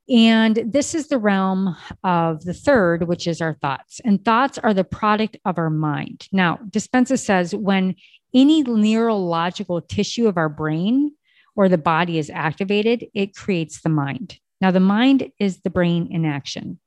And 0.09 0.55
this 0.65 0.95
is 0.95 1.09
the 1.09 1.17
realm 1.17 1.75
of 2.03 2.45
the 2.45 2.53
third, 2.53 3.07
which 3.07 3.27
is 3.27 3.41
our 3.41 3.55
thoughts. 3.55 3.99
And 4.05 4.23
thoughts 4.23 4.57
are 4.57 4.73
the 4.73 4.85
product 4.85 5.37
of 5.43 5.57
our 5.57 5.69
mind. 5.69 6.27
Now, 6.31 6.59
Dispenza 6.69 7.19
says 7.19 7.53
when 7.53 7.95
any 8.33 8.63
neurological 8.63 9.81
tissue 9.81 10.27
of 10.27 10.37
our 10.37 10.49
brain 10.49 11.11
or 11.55 11.67
the 11.67 11.77
body 11.77 12.19
is 12.19 12.29
activated, 12.29 13.05
it 13.13 13.35
creates 13.35 13.81
the 13.81 13.89
mind. 13.89 14.39
Now, 14.61 14.71
the 14.71 14.79
mind 14.79 15.31
is 15.39 15.61
the 15.61 15.69
brain 15.69 16.07
in 16.09 16.25
action. 16.25 16.79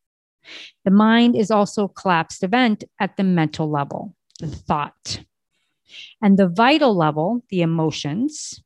The 0.84 0.90
mind 0.90 1.36
is 1.36 1.50
also 1.50 1.84
a 1.84 1.88
collapsed 1.88 2.42
event 2.42 2.84
at 2.98 3.16
the 3.16 3.24
mental 3.24 3.70
level, 3.70 4.14
the 4.38 4.48
thought. 4.48 5.20
And 6.22 6.38
the 6.38 6.48
vital 6.48 6.96
level, 6.96 7.42
the 7.50 7.62
emotions, 7.62 8.62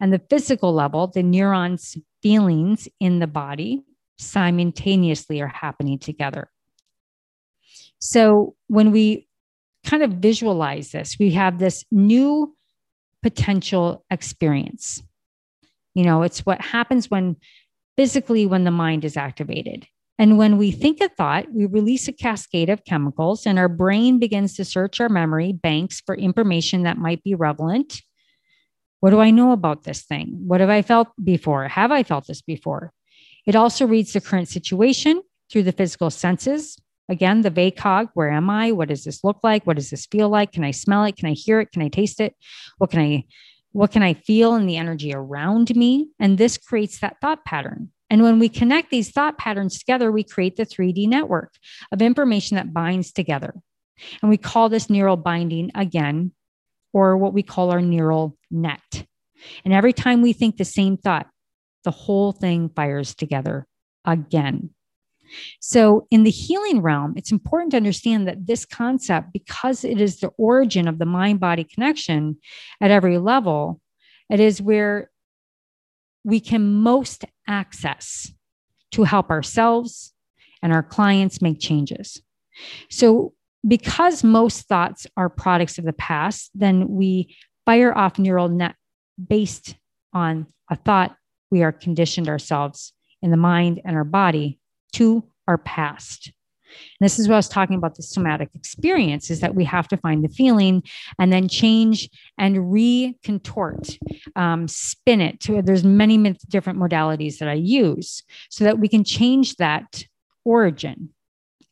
and 0.00 0.12
the 0.12 0.22
physical 0.30 0.72
level, 0.72 1.06
the 1.06 1.22
neurons 1.22 1.96
feelings 2.22 2.88
in 3.00 3.18
the 3.18 3.26
body 3.26 3.82
simultaneously 4.18 5.40
are 5.40 5.48
happening 5.48 5.98
together. 5.98 6.50
So 7.98 8.54
when 8.68 8.90
we 8.90 9.28
kind 9.84 10.02
of 10.02 10.12
visualize 10.14 10.90
this, 10.90 11.16
we 11.18 11.30
have 11.32 11.58
this 11.58 11.84
new 11.90 12.56
potential 13.22 14.04
experience. 14.10 15.02
You 15.94 16.04
know, 16.04 16.22
it's 16.22 16.44
what 16.46 16.60
happens 16.60 17.10
when 17.10 17.36
physically 17.96 18.46
when 18.46 18.64
the 18.64 18.70
mind 18.70 19.04
is 19.04 19.16
activated. 19.16 19.86
And 20.18 20.38
when 20.38 20.58
we 20.58 20.70
think 20.70 21.00
a 21.00 21.08
thought, 21.08 21.46
we 21.52 21.66
release 21.66 22.06
a 22.06 22.12
cascade 22.12 22.68
of 22.68 22.84
chemicals, 22.84 23.46
and 23.46 23.58
our 23.58 23.68
brain 23.68 24.18
begins 24.18 24.54
to 24.56 24.64
search 24.64 25.00
our 25.00 25.08
memory 25.08 25.52
banks 25.52 26.00
for 26.04 26.14
information 26.14 26.82
that 26.82 26.98
might 26.98 27.22
be 27.24 27.34
relevant 27.34 28.02
what 29.02 29.10
do 29.10 29.18
I 29.18 29.32
know 29.32 29.50
about 29.50 29.82
this 29.82 30.02
thing? 30.02 30.44
What 30.46 30.60
have 30.60 30.70
I 30.70 30.80
felt 30.80 31.08
before? 31.22 31.66
Have 31.66 31.90
I 31.90 32.04
felt 32.04 32.28
this 32.28 32.40
before? 32.40 32.92
It 33.44 33.56
also 33.56 33.84
reads 33.84 34.12
the 34.12 34.20
current 34.20 34.46
situation 34.46 35.22
through 35.50 35.64
the 35.64 35.72
physical 35.72 36.08
senses. 36.08 36.78
Again, 37.08 37.40
the 37.40 37.50
VAKOG, 37.50 38.10
where 38.14 38.30
am 38.30 38.48
I? 38.48 38.70
What 38.70 38.90
does 38.90 39.02
this 39.02 39.24
look 39.24 39.38
like? 39.42 39.66
What 39.66 39.74
does 39.74 39.90
this 39.90 40.06
feel 40.06 40.28
like? 40.28 40.52
Can 40.52 40.62
I 40.62 40.70
smell 40.70 41.02
it? 41.02 41.16
Can 41.16 41.28
I 41.28 41.32
hear 41.32 41.58
it? 41.58 41.72
Can 41.72 41.82
I 41.82 41.88
taste 41.88 42.20
it? 42.20 42.36
What 42.78 42.90
can 42.90 43.00
I 43.00 43.24
what 43.72 43.90
can 43.90 44.04
I 44.04 44.14
feel 44.14 44.54
in 44.54 44.66
the 44.66 44.76
energy 44.76 45.12
around 45.12 45.74
me? 45.74 46.10
And 46.20 46.38
this 46.38 46.56
creates 46.56 47.00
that 47.00 47.16
thought 47.20 47.44
pattern. 47.44 47.90
And 48.12 48.22
when 48.22 48.38
we 48.38 48.50
connect 48.50 48.90
these 48.90 49.10
thought 49.10 49.38
patterns 49.38 49.78
together, 49.78 50.12
we 50.12 50.22
create 50.22 50.56
the 50.56 50.66
3D 50.66 51.08
network 51.08 51.54
of 51.92 52.02
information 52.02 52.56
that 52.56 52.74
binds 52.74 53.10
together. 53.10 53.54
And 54.20 54.28
we 54.28 54.36
call 54.36 54.68
this 54.68 54.90
neural 54.90 55.16
binding 55.16 55.70
again 55.74 56.32
or 56.92 57.16
what 57.16 57.32
we 57.32 57.42
call 57.42 57.70
our 57.70 57.80
neural 57.80 58.36
net. 58.50 59.06
And 59.64 59.72
every 59.72 59.94
time 59.94 60.20
we 60.20 60.34
think 60.34 60.58
the 60.58 60.64
same 60.66 60.98
thought, 60.98 61.26
the 61.84 61.90
whole 61.90 62.32
thing 62.32 62.68
fires 62.76 63.14
together 63.14 63.66
again. 64.04 64.74
So, 65.60 66.06
in 66.10 66.24
the 66.24 66.30
healing 66.30 66.82
realm, 66.82 67.14
it's 67.16 67.32
important 67.32 67.70
to 67.70 67.78
understand 67.78 68.28
that 68.28 68.46
this 68.46 68.66
concept, 68.66 69.32
because 69.32 69.84
it 69.84 70.02
is 70.02 70.20
the 70.20 70.28
origin 70.36 70.86
of 70.86 70.98
the 70.98 71.06
mind 71.06 71.40
body 71.40 71.64
connection 71.64 72.36
at 72.78 72.90
every 72.90 73.16
level, 73.16 73.80
it 74.28 74.38
is 74.38 74.60
where 74.60 75.10
we 76.24 76.40
can 76.40 76.74
most 76.74 77.24
access 77.46 78.32
to 78.92 79.04
help 79.04 79.30
ourselves 79.30 80.12
and 80.62 80.72
our 80.72 80.82
clients 80.82 81.42
make 81.42 81.58
changes. 81.58 82.22
So, 82.90 83.32
because 83.66 84.24
most 84.24 84.66
thoughts 84.66 85.06
are 85.16 85.28
products 85.28 85.78
of 85.78 85.84
the 85.84 85.92
past, 85.92 86.50
then 86.54 86.88
we 86.88 87.36
fire 87.64 87.96
off 87.96 88.18
neural 88.18 88.48
net 88.48 88.74
based 89.24 89.76
on 90.12 90.46
a 90.68 90.76
thought. 90.76 91.16
We 91.50 91.62
are 91.62 91.70
conditioned 91.70 92.28
ourselves 92.28 92.92
in 93.20 93.30
the 93.30 93.36
mind 93.36 93.80
and 93.84 93.94
our 93.94 94.04
body 94.04 94.58
to 94.94 95.24
our 95.46 95.58
past. 95.58 96.32
And 97.00 97.04
this 97.04 97.18
is 97.18 97.28
what 97.28 97.34
I 97.34 97.38
was 97.38 97.48
talking 97.48 97.76
about 97.76 97.94
the 97.94 98.02
somatic 98.02 98.50
experience 98.54 99.30
is 99.30 99.40
that 99.40 99.54
we 99.54 99.64
have 99.64 99.88
to 99.88 99.96
find 99.96 100.24
the 100.24 100.28
feeling 100.28 100.82
and 101.18 101.32
then 101.32 101.48
change 101.48 102.08
and 102.38 102.56
recontort, 102.56 103.98
um, 104.36 104.68
spin 104.68 105.20
it. 105.20 105.40
To, 105.40 105.62
there's 105.62 105.84
many 105.84 106.18
different 106.48 106.78
modalities 106.78 107.38
that 107.38 107.48
I 107.48 107.54
use 107.54 108.22
so 108.50 108.64
that 108.64 108.78
we 108.78 108.88
can 108.88 109.04
change 109.04 109.56
that 109.56 110.04
origin 110.44 111.10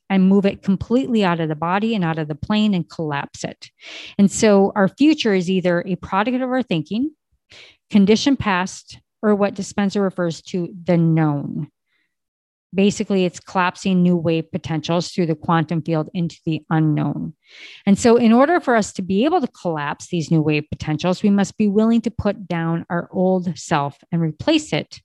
and 0.08 0.28
move 0.28 0.44
it 0.44 0.62
completely 0.62 1.24
out 1.24 1.40
of 1.40 1.48
the 1.48 1.54
body 1.54 1.94
and 1.94 2.04
out 2.04 2.18
of 2.18 2.28
the 2.28 2.34
plane 2.34 2.74
and 2.74 2.90
collapse 2.90 3.44
it. 3.44 3.70
And 4.18 4.30
so 4.30 4.72
our 4.74 4.88
future 4.88 5.32
is 5.32 5.48
either 5.48 5.82
a 5.86 5.94
product 5.96 6.42
of 6.42 6.50
our 6.50 6.62
thinking, 6.62 7.12
condition 7.90 8.36
past, 8.36 8.98
or 9.22 9.34
what 9.34 9.54
Dispenza 9.54 10.02
refers 10.02 10.42
to 10.42 10.74
the 10.84 10.96
known. 10.96 11.70
Basically, 12.72 13.24
it's 13.24 13.40
collapsing 13.40 14.02
new 14.02 14.16
wave 14.16 14.50
potentials 14.52 15.10
through 15.10 15.26
the 15.26 15.34
quantum 15.34 15.82
field 15.82 16.08
into 16.14 16.36
the 16.46 16.62
unknown. 16.70 17.34
And 17.84 17.98
so, 17.98 18.16
in 18.16 18.32
order 18.32 18.60
for 18.60 18.76
us 18.76 18.92
to 18.94 19.02
be 19.02 19.24
able 19.24 19.40
to 19.40 19.48
collapse 19.48 20.08
these 20.08 20.30
new 20.30 20.40
wave 20.40 20.64
potentials, 20.70 21.22
we 21.22 21.30
must 21.30 21.56
be 21.56 21.66
willing 21.66 22.00
to 22.02 22.10
put 22.10 22.46
down 22.46 22.86
our 22.88 23.08
old 23.12 23.58
self 23.58 23.98
and 24.12 24.22
replace 24.22 24.72
it 24.72 25.00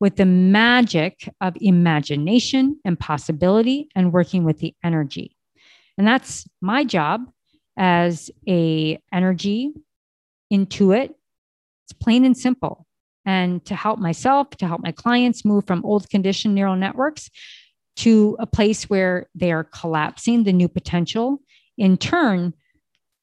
with 0.00 0.16
the 0.16 0.26
magic 0.26 1.28
of 1.40 1.56
imagination 1.60 2.78
and 2.84 2.98
possibility 3.00 3.88
and 3.94 4.12
working 4.12 4.44
with 4.44 4.58
the 4.58 4.74
energy. 4.84 5.36
And 5.96 6.06
that's 6.06 6.46
my 6.60 6.84
job 6.84 7.22
as 7.76 8.30
a 8.46 9.00
energy 9.12 9.72
intuit. 10.52 11.10
It's 11.84 11.92
plain 11.98 12.24
and 12.24 12.36
simple. 12.36 12.86
And 13.28 13.62
to 13.66 13.74
help 13.74 13.98
myself, 13.98 14.48
to 14.56 14.66
help 14.66 14.80
my 14.82 14.90
clients 14.90 15.44
move 15.44 15.66
from 15.66 15.84
old 15.84 16.08
conditioned 16.08 16.54
neural 16.54 16.76
networks 16.76 17.28
to 17.96 18.38
a 18.38 18.46
place 18.46 18.84
where 18.84 19.28
they 19.34 19.52
are 19.52 19.64
collapsing 19.64 20.44
the 20.44 20.52
new 20.54 20.66
potential, 20.66 21.42
in 21.76 21.98
turn, 21.98 22.54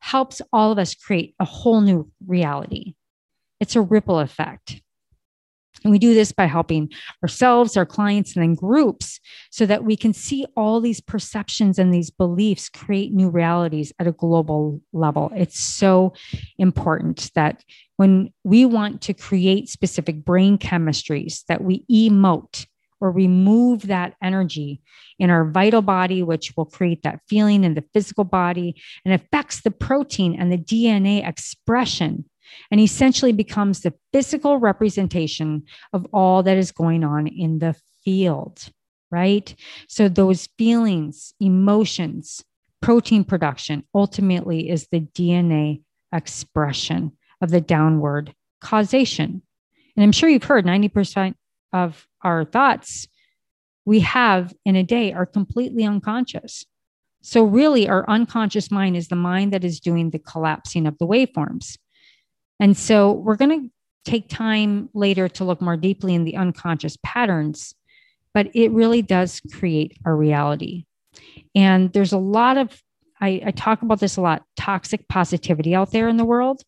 helps 0.02 0.44
all 0.54 0.72
of 0.72 0.78
us 0.78 0.94
create 0.94 1.34
a 1.40 1.46
whole 1.46 1.82
new 1.82 2.12
reality. 2.28 2.94
It's 3.60 3.76
a 3.76 3.82
ripple 3.82 4.20
effect. 4.20 4.80
And 5.86 5.92
we 5.92 6.00
do 6.00 6.16
this 6.16 6.32
by 6.32 6.48
helping 6.48 6.92
ourselves, 7.22 7.78
our 7.78 7.86
clients, 7.86 8.36
and 8.36 8.42
then 8.42 8.56
groups 8.56 9.20
so 9.52 9.68
that 9.68 9.84
we 9.84 9.96
can 9.96 10.14
see 10.14 10.44
all 10.58 10.82
these 10.82 11.00
perceptions 11.00 11.78
and 11.78 11.94
these 11.94 12.10
beliefs 12.10 12.70
create 12.70 13.14
new 13.14 13.30
realities 13.30 13.94
at 14.00 14.08
a 14.08 14.12
global 14.12 14.82
level. 14.94 15.32
It's 15.36 15.60
so 15.60 16.14
important 16.58 17.30
that 17.36 17.64
when 17.98 18.34
we 18.44 18.66
want 18.66 19.04
to 19.04 19.14
create 19.14 19.70
specific 19.70 20.26
brain 20.26 20.58
chemistries, 20.58 21.46
that 21.50 21.64
we 21.64 21.86
emote 21.86 22.66
or 23.00 23.12
remove 23.12 23.86
that 23.86 24.16
energy 24.24 24.82
in 25.20 25.30
our 25.30 25.46
vital 25.46 25.84
body, 25.84 26.24
which 26.24 26.54
will 26.58 26.66
create 26.66 27.04
that 27.04 27.20
feeling 27.30 27.64
in 27.64 27.76
the 27.76 27.84
physical 27.94 28.24
body 28.24 28.82
and 29.06 29.14
affects 29.14 29.62
the 29.62 29.70
protein 29.70 30.36
and 30.40 30.52
the 30.52 30.58
DNA 30.58 31.28
expression 31.28 32.26
and 32.72 32.80
essentially 32.80 33.32
becomes 33.32 33.82
the 33.82 33.94
physical 34.14 34.58
representation 34.60 35.64
of 35.94 36.08
all 36.14 36.44
that 36.44 36.58
is 36.58 36.72
going 36.72 37.04
on 37.04 37.28
in 37.28 37.60
the 37.60 37.76
field, 38.04 38.70
right? 39.12 39.56
So, 39.88 40.10
those 40.10 40.48
feelings, 40.58 41.34
emotions, 41.40 42.44
protein 42.82 43.24
production 43.24 43.84
ultimately 43.94 44.70
is 44.70 44.88
the 44.92 45.02
DNA 45.02 45.82
expression 46.14 47.12
of 47.42 47.50
the 47.50 47.62
downward 47.62 48.34
causation. 48.62 49.42
And 49.96 50.04
I'm 50.04 50.12
sure 50.12 50.30
you've 50.30 50.44
heard 50.44 50.66
90% 50.66 51.36
of 51.74 52.06
our 52.22 52.46
thoughts 52.46 53.08
we 53.86 54.00
have 54.02 54.54
in 54.66 54.76
a 54.76 54.84
day 54.84 55.14
are 55.14 55.26
completely 55.26 55.84
unconscious. 55.84 56.66
So, 57.22 57.44
really, 57.44 57.90
our 57.90 58.08
unconscious 58.10 58.70
mind 58.70 58.96
is 58.96 59.08
the 59.08 59.16
mind 59.16 59.52
that 59.54 59.64
is 59.64 59.80
doing 59.80 60.12
the 60.12 60.20
collapsing 60.20 60.86
of 60.86 60.98
the 61.00 61.08
waveforms. 61.08 61.78
And 62.60 62.76
so 62.78 63.12
we're 63.12 63.36
going 63.36 63.70
to 63.70 64.10
take 64.10 64.30
time 64.30 64.90
later 64.94 65.28
to 65.30 65.44
look 65.44 65.62
more 65.62 65.78
deeply 65.78 66.14
in 66.14 66.24
the 66.24 66.38
unconscious 66.38 66.98
patterns, 67.04 67.76
but 68.34 68.50
it 68.54 68.72
really 68.72 69.02
does 69.02 69.42
create 69.54 69.98
our 70.06 70.16
reality. 70.16 70.86
And 71.54 71.92
there's 71.94 72.14
a 72.14 72.18
lot 72.18 72.58
of, 72.58 72.82
I, 73.20 73.42
I 73.46 73.52
talk 73.52 73.82
about 73.82 74.00
this 74.00 74.18
a 74.18 74.22
lot, 74.22 74.44
toxic 74.56 75.08
positivity 75.08 75.74
out 75.74 75.92
there 75.92 76.08
in 76.08 76.18
the 76.18 76.26
world. 76.26 76.62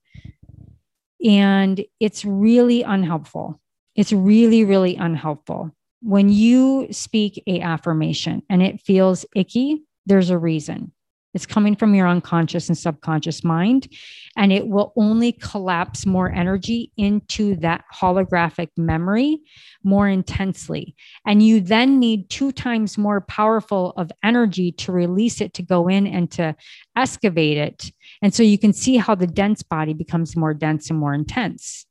And 1.24 1.84
it's 2.00 2.24
really 2.26 2.84
unhelpful. 2.84 3.60
It's 3.96 4.14
really, 4.14 4.64
really 4.64 4.96
unhelpful. 4.96 5.72
When 6.02 6.30
you 6.30 6.88
speak 6.92 7.44
a 7.48 7.62
affirmation 7.62 8.44
and 8.50 8.62
it 8.62 8.82
feels 8.82 9.26
icky, 9.36 9.84
there's 10.06 10.30
a 10.30 10.38
reason. 10.38 10.92
It's 11.38 11.46
coming 11.46 11.76
from 11.76 11.94
your 11.94 12.08
unconscious 12.08 12.68
and 12.68 12.76
subconscious 12.76 13.44
mind, 13.44 13.94
and 14.36 14.52
it 14.52 14.68
will 14.68 14.92
only 14.96 15.34
collapse 15.34 16.04
more 16.04 16.32
energy 16.32 16.92
into 16.98 17.58
that 17.58 17.84
holographic 17.94 18.70
memory 18.76 19.42
more 19.84 20.08
intensely. 20.08 20.96
And 21.28 21.44
you 21.44 21.62
then 21.62 22.00
need 22.00 22.32
two 22.32 22.52
times 22.52 22.98
more 22.98 23.22
powerful 23.22 23.94
of 23.98 24.12
energy 24.24 24.72
to 24.72 24.92
release 24.92 25.40
it 25.40 25.54
to 25.54 25.62
go 25.62 25.88
in 25.88 26.08
and 26.08 26.32
to 26.32 26.56
excavate 26.96 27.58
it. 27.60 27.92
And 28.24 28.34
so 28.34 28.42
you 28.42 28.58
can 28.58 28.74
see 28.74 28.98
how 28.98 29.14
the 29.14 29.28
dense 29.28 29.62
body 29.62 29.94
becomes 29.94 30.36
more 30.36 30.56
dense 30.56 30.90
and 30.90 30.98
more 30.98 31.14
intense. 31.14 31.86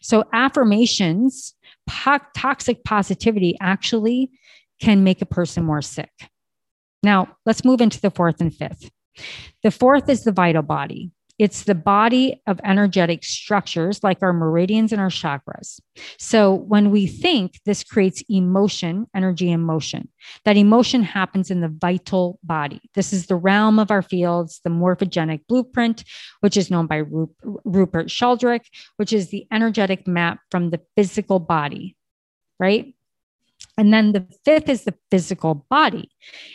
So 0.00 0.24
affirmations, 0.32 1.52
po- 1.86 2.24
toxic 2.34 2.82
positivity 2.84 3.58
actually 3.60 4.30
can 4.80 5.04
make 5.04 5.20
a 5.20 5.26
person 5.26 5.64
more 5.64 5.82
sick. 5.82 6.29
Now, 7.02 7.36
let's 7.46 7.64
move 7.64 7.80
into 7.80 8.00
the 8.00 8.10
fourth 8.10 8.40
and 8.40 8.54
fifth. 8.54 8.90
The 9.62 9.70
fourth 9.70 10.08
is 10.08 10.24
the 10.24 10.32
vital 10.32 10.62
body. 10.62 11.10
It's 11.38 11.62
the 11.62 11.74
body 11.74 12.42
of 12.46 12.60
energetic 12.64 13.24
structures 13.24 14.04
like 14.04 14.22
our 14.22 14.34
meridians 14.34 14.92
and 14.92 15.00
our 15.00 15.08
chakras. 15.08 15.80
So 16.18 16.52
when 16.52 16.90
we 16.90 17.06
think, 17.06 17.60
this 17.64 17.82
creates 17.82 18.22
emotion, 18.28 19.06
energy 19.14 19.50
and 19.50 19.64
motion. 19.64 20.10
That 20.44 20.58
emotion 20.58 21.02
happens 21.02 21.50
in 21.50 21.62
the 21.62 21.74
vital 21.74 22.38
body. 22.42 22.82
This 22.94 23.14
is 23.14 23.24
the 23.24 23.36
realm 23.36 23.78
of 23.78 23.90
our 23.90 24.02
fields, 24.02 24.60
the 24.64 24.70
morphogenic 24.70 25.46
blueprint, 25.48 26.04
which 26.40 26.58
is 26.58 26.70
known 26.70 26.86
by 26.86 27.04
Rupert 27.64 28.10
Sheldrake, 28.10 28.68
which 28.98 29.14
is 29.14 29.30
the 29.30 29.46
energetic 29.50 30.06
map 30.06 30.40
from 30.50 30.68
the 30.68 30.80
physical 30.94 31.38
body, 31.38 31.96
right? 32.58 32.94
And 33.76 33.94
then 33.94 34.12
the 34.12 34.26
fifth 34.44 34.68
is 34.68 34.84
the 34.84 34.94
physical 35.10 35.66
body. 35.70 36.10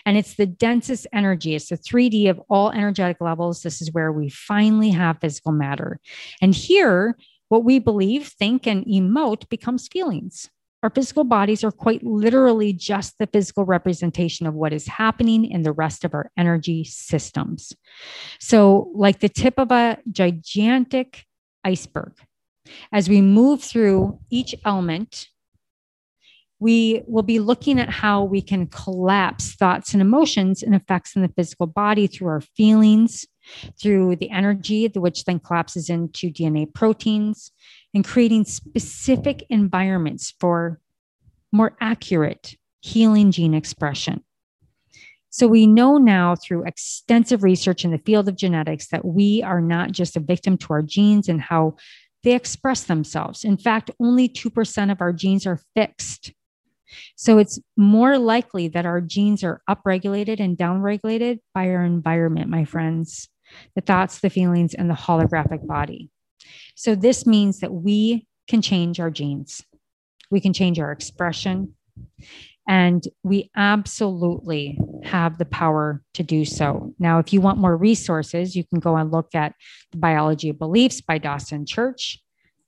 And 0.06 0.18
it's 0.18 0.36
the 0.36 0.46
densest 0.46 1.08
energy. 1.12 1.56
It's 1.56 1.70
the 1.70 1.78
3D 1.78 2.30
of 2.30 2.40
all 2.50 2.72
energetic 2.72 3.20
levels. 3.20 3.62
This 3.62 3.82
is 3.82 3.92
where 3.92 4.12
we 4.12 4.30
finally 4.30 4.92
have 4.92 5.20
physical 5.22 5.52
matter. 5.52 6.00
And 6.42 6.54
here, 6.54 7.18
what 7.50 7.64
we 7.64 7.80
believe, 7.80 8.28
think, 8.28 8.68
and 8.68 8.86
emote 8.86 9.50
becomes 9.50 9.88
feelings. 9.88 10.50
Our 10.84 10.92
physical 10.92 11.24
bodies 11.24 11.64
are 11.64 11.72
quite 11.72 12.04
literally 12.04 12.72
just 12.72 13.18
the 13.18 13.26
physical 13.26 13.66
representation 13.66 14.46
of 14.46 14.54
what 14.54 14.72
is 14.72 14.86
happening 14.86 15.46
in 15.46 15.64
the 15.64 15.72
rest 15.72 16.06
of 16.06 16.14
our 16.14 16.32
energy 16.38 16.84
systems. 16.84 17.74
So, 18.40 18.92
like 18.94 19.20
the 19.20 19.30
tip 19.30 19.58
of 19.58 19.72
a 19.72 19.98
gigantic 20.12 21.26
iceberg, 21.64 22.14
as 22.92 23.10
we 23.10 23.22
move 23.22 23.64
through 23.64 24.20
each 24.30 24.54
element 24.64 25.30
we 26.60 27.04
will 27.08 27.24
be 27.24 27.40
looking 27.40 27.80
at 27.80 27.90
how 27.90 28.24
we 28.24 28.42
can 28.42 28.68
collapse 28.68 29.56
thoughts 29.56 29.94
and 29.94 30.02
emotions 30.02 30.64
and 30.64 30.74
effects 30.74 31.16
in 31.16 31.22
the 31.22 31.32
physical 31.36 31.68
body 31.68 32.08
through 32.08 32.30
our 32.30 32.42
feelings, 32.42 33.26
through 33.82 34.16
the 34.16 34.30
energy, 34.30 34.88
which 34.96 35.26
then 35.26 35.40
collapses 35.40 35.90
into 35.90 36.30
DNA 36.30 36.74
proteins, 36.74 37.52
and 37.94 38.06
creating 38.06 38.46
specific 38.46 39.46
environments 39.50 40.34
for 40.40 40.80
more 41.52 41.76
accurate 41.82 42.56
healing 42.82 43.32
gene 43.32 43.54
expression. 43.54 44.24
So, 45.30 45.48
we 45.48 45.68
know 45.68 45.98
now 45.98 46.36
through 46.36 46.66
extensive 46.66 47.44
research 47.44 47.84
in 47.84 47.92
the 47.92 47.98
field 47.98 48.30
of 48.30 48.38
genetics 48.38 48.88
that 48.88 49.04
we 49.04 49.44
are 49.44 49.60
not 49.60 49.92
just 49.92 50.16
a 50.16 50.22
victim 50.22 50.58
to 50.60 50.68
our 50.72 50.82
genes 50.82 51.28
and 51.28 51.42
how 51.42 51.76
they 52.24 52.34
express 52.34 52.84
themselves. 52.84 53.44
In 53.44 53.58
fact, 53.58 53.92
only 54.00 54.30
2% 54.30 54.92
of 54.92 55.02
our 55.02 55.12
genes 55.12 55.46
are 55.46 55.60
fixed. 55.76 56.32
So 57.16 57.38
it's 57.38 57.60
more 57.78 58.18
likely 58.18 58.68
that 58.70 58.86
our 58.86 59.02
genes 59.02 59.44
are 59.44 59.62
upregulated 59.70 60.40
and 60.40 60.58
downregulated 60.58 61.40
by 61.54 61.70
our 61.70 61.84
environment, 61.84 62.50
my 62.50 62.66
friends, 62.66 63.30
the 63.76 63.82
thoughts, 63.82 64.20
the 64.20 64.30
feelings, 64.30 64.74
and 64.74 64.90
the 64.90 64.96
holographic 64.96 65.66
body. 65.66 66.10
So 66.76 66.96
this 66.96 67.26
means 67.26 67.60
that 67.60 67.74
we 67.74 68.28
can 68.48 68.62
change 68.62 69.00
our 69.00 69.10
genes, 69.10 69.64
we 70.30 70.40
can 70.40 70.54
change 70.54 70.80
our 70.80 70.92
expression, 70.92 71.76
and 72.68 73.04
we 73.24 73.52
absolutely 73.56 74.80
have 75.04 75.38
the 75.38 75.46
power 75.46 76.02
to 76.16 76.24
do 76.24 76.46
so. 76.46 76.94
Now, 76.98 77.20
if 77.20 77.32
you 77.32 77.40
want 77.40 77.60
more 77.60 77.78
resources, 77.78 78.56
you 78.56 78.64
can 78.64 78.80
go 78.80 78.96
and 78.96 79.12
look 79.12 79.36
at 79.36 79.54
The 79.92 79.98
Biology 79.98 80.50
of 80.50 80.60
Beliefs 80.60 81.02
by 81.02 81.20
Dawson 81.20 81.66
Church 81.66 82.20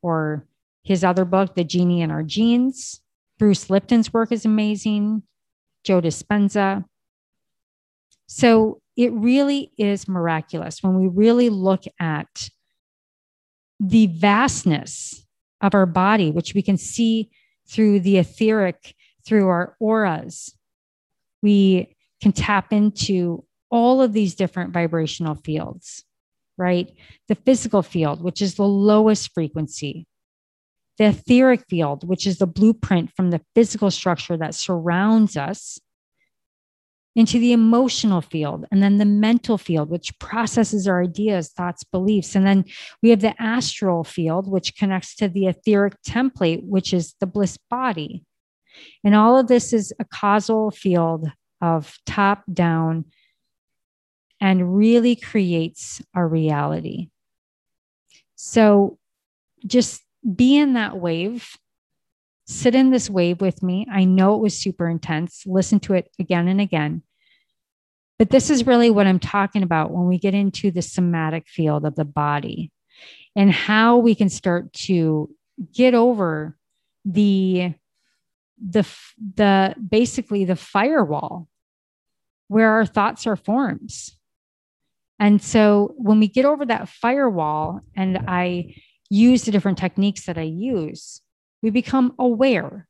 or 0.01 0.45
his 0.83 1.03
other 1.03 1.25
book, 1.25 1.55
The 1.55 1.63
Genie 1.63 2.01
in 2.01 2.11
Our 2.11 2.23
Genes. 2.23 3.01
Bruce 3.39 3.69
Lipton's 3.69 4.11
work 4.13 4.31
is 4.31 4.45
amazing, 4.45 5.23
Joe 5.83 6.01
Dispenza. 6.01 6.85
So 8.27 8.81
it 8.95 9.13
really 9.13 9.71
is 9.77 10.07
miraculous 10.07 10.81
when 10.81 10.99
we 10.99 11.07
really 11.07 11.49
look 11.49 11.83
at 11.99 12.49
the 13.79 14.07
vastness 14.07 15.23
of 15.61 15.75
our 15.75 15.85
body, 15.85 16.31
which 16.31 16.53
we 16.53 16.61
can 16.61 16.77
see 16.77 17.29
through 17.69 17.99
the 17.99 18.17
etheric, 18.17 18.95
through 19.25 19.47
our 19.47 19.75
auras. 19.79 20.55
We 21.43 21.95
can 22.21 22.31
tap 22.31 22.73
into 22.73 23.45
all 23.69 24.01
of 24.01 24.13
these 24.13 24.33
different 24.33 24.73
vibrational 24.73 25.35
fields, 25.35 26.03
right? 26.57 26.91
The 27.27 27.35
physical 27.35 27.83
field, 27.83 28.23
which 28.23 28.41
is 28.41 28.55
the 28.55 28.63
lowest 28.63 29.31
frequency, 29.33 30.06
the 30.97 31.05
etheric 31.05 31.65
field, 31.69 32.07
which 32.07 32.25
is 32.25 32.37
the 32.37 32.47
blueprint 32.47 33.11
from 33.15 33.29
the 33.29 33.41
physical 33.55 33.91
structure 33.91 34.37
that 34.37 34.55
surrounds 34.55 35.37
us, 35.37 35.79
into 37.17 37.39
the 37.39 37.51
emotional 37.51 38.21
field, 38.21 38.67
and 38.71 38.83
then 38.83 38.99
the 38.99 39.05
mental 39.05 39.57
field, 39.57 39.89
which 39.89 40.17
processes 40.19 40.87
our 40.87 41.01
ideas, 41.01 41.49
thoughts, 41.49 41.83
beliefs. 41.83 42.35
And 42.35 42.45
then 42.45 42.63
we 43.01 43.09
have 43.09 43.21
the 43.21 43.33
astral 43.41 44.03
field, 44.03 44.47
which 44.47 44.77
connects 44.77 45.15
to 45.15 45.27
the 45.27 45.47
etheric 45.47 45.95
template, 46.07 46.63
which 46.63 46.93
is 46.93 47.15
the 47.19 47.25
bliss 47.25 47.57
body. 47.71 48.23
And 49.03 49.15
all 49.15 49.39
of 49.39 49.47
this 49.47 49.73
is 49.73 49.91
a 49.99 50.05
causal 50.05 50.69
field 50.69 51.31
of 51.59 51.97
top 52.05 52.43
down 52.53 53.05
and 54.39 54.77
really 54.77 55.15
creates 55.15 55.99
our 56.13 56.27
reality. 56.27 57.09
So 58.35 58.99
just 59.65 60.03
be 60.35 60.57
in 60.57 60.73
that 60.73 60.97
wave, 60.97 61.57
sit 62.45 62.75
in 62.75 62.91
this 62.91 63.09
wave 63.09 63.41
with 63.41 63.63
me. 63.63 63.87
I 63.91 64.03
know 64.03 64.35
it 64.35 64.41
was 64.41 64.57
super 64.57 64.89
intense. 64.89 65.43
Listen 65.45 65.79
to 65.81 65.93
it 65.93 66.09
again 66.19 66.47
and 66.47 66.61
again. 66.61 67.03
But 68.19 68.31
this 68.31 68.49
is 68.49 68.65
really 68.65 68.89
what 68.89 69.07
I'm 69.07 69.19
talking 69.19 69.63
about 69.63 69.91
when 69.91 70.07
we 70.07 70.17
get 70.17 70.33
into 70.33 70.71
the 70.71 70.81
somatic 70.81 71.47
field 71.47 71.85
of 71.85 71.95
the 71.95 72.05
body 72.05 72.71
and 73.35 73.51
how 73.51 73.97
we 73.97 74.15
can 74.15 74.29
start 74.29 74.73
to 74.73 75.29
get 75.73 75.93
over 75.93 76.57
the 77.05 77.73
the 78.59 78.85
the 79.35 79.75
basically 79.87 80.45
the 80.45 80.55
firewall 80.55 81.47
where 82.47 82.71
our 82.71 82.85
thoughts 82.85 83.27
are 83.27 83.35
forms. 83.35 84.17
And 85.19 85.41
so 85.41 85.93
when 85.97 86.19
we 86.19 86.27
get 86.27 86.45
over 86.45 86.65
that 86.65 86.89
firewall 86.89 87.81
and 87.95 88.17
I 88.27 88.75
use 89.09 89.43
the 89.43 89.51
different 89.51 89.77
techniques 89.77 90.25
that 90.25 90.37
I 90.37 90.43
use, 90.43 91.21
we 91.61 91.69
become 91.69 92.13
aware. 92.19 92.87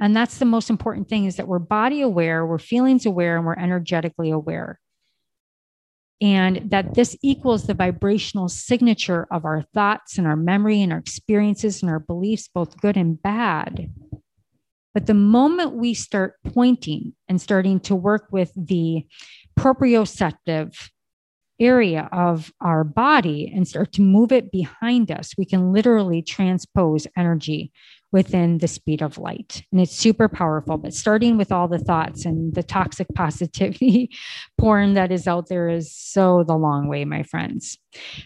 And 0.00 0.16
that's 0.16 0.38
the 0.38 0.44
most 0.44 0.70
important 0.70 1.08
thing 1.08 1.26
is 1.26 1.36
that 1.36 1.48
we're 1.48 1.58
body 1.58 2.00
aware, 2.00 2.46
we're 2.46 2.58
feelings 2.58 3.06
aware, 3.06 3.36
and 3.36 3.46
we're 3.46 3.58
energetically 3.58 4.30
aware. 4.30 4.80
And 6.22 6.70
that 6.70 6.94
this 6.94 7.16
equals 7.22 7.66
the 7.66 7.74
vibrational 7.74 8.48
signature 8.48 9.26
of 9.30 9.44
our 9.44 9.62
thoughts 9.74 10.18
and 10.18 10.26
our 10.26 10.36
memory 10.36 10.82
and 10.82 10.92
our 10.92 10.98
experiences 10.98 11.82
and 11.82 11.90
our 11.90 11.98
beliefs, 11.98 12.48
both 12.48 12.80
good 12.80 12.96
and 12.96 13.20
bad. 13.22 13.90
But 14.92 15.06
the 15.06 15.14
moment 15.14 15.74
we 15.74 15.94
start 15.94 16.34
pointing 16.44 17.14
and 17.28 17.40
starting 17.40 17.80
to 17.80 17.94
work 17.94 18.28
with 18.32 18.52
the 18.56 19.06
proprioceptive 19.58 20.90
area 21.60 22.08
of 22.12 22.52
our 22.60 22.84
body 22.84 23.52
and 23.54 23.68
start 23.68 23.92
to 23.92 24.02
move 24.02 24.32
it 24.32 24.50
behind 24.50 25.10
us, 25.10 25.34
we 25.36 25.44
can 25.44 25.72
literally 25.72 26.22
transpose 26.22 27.06
energy 27.16 27.72
within 28.12 28.58
the 28.58 28.66
speed 28.66 29.02
of 29.02 29.18
light. 29.18 29.62
And 29.70 29.80
it's 29.80 29.94
super 29.94 30.28
powerful. 30.28 30.78
But 30.78 30.94
starting 30.94 31.36
with 31.36 31.52
all 31.52 31.68
the 31.68 31.78
thoughts 31.78 32.24
and 32.24 32.54
the 32.54 32.62
toxic 32.62 33.06
positivity 33.14 34.10
porn 34.58 34.94
that 34.94 35.12
is 35.12 35.28
out 35.28 35.48
there 35.48 35.68
is 35.68 35.94
so 35.94 36.44
the 36.44 36.56
long 36.56 36.88
way, 36.88 37.04
my 37.04 37.22
friends. 37.22 37.78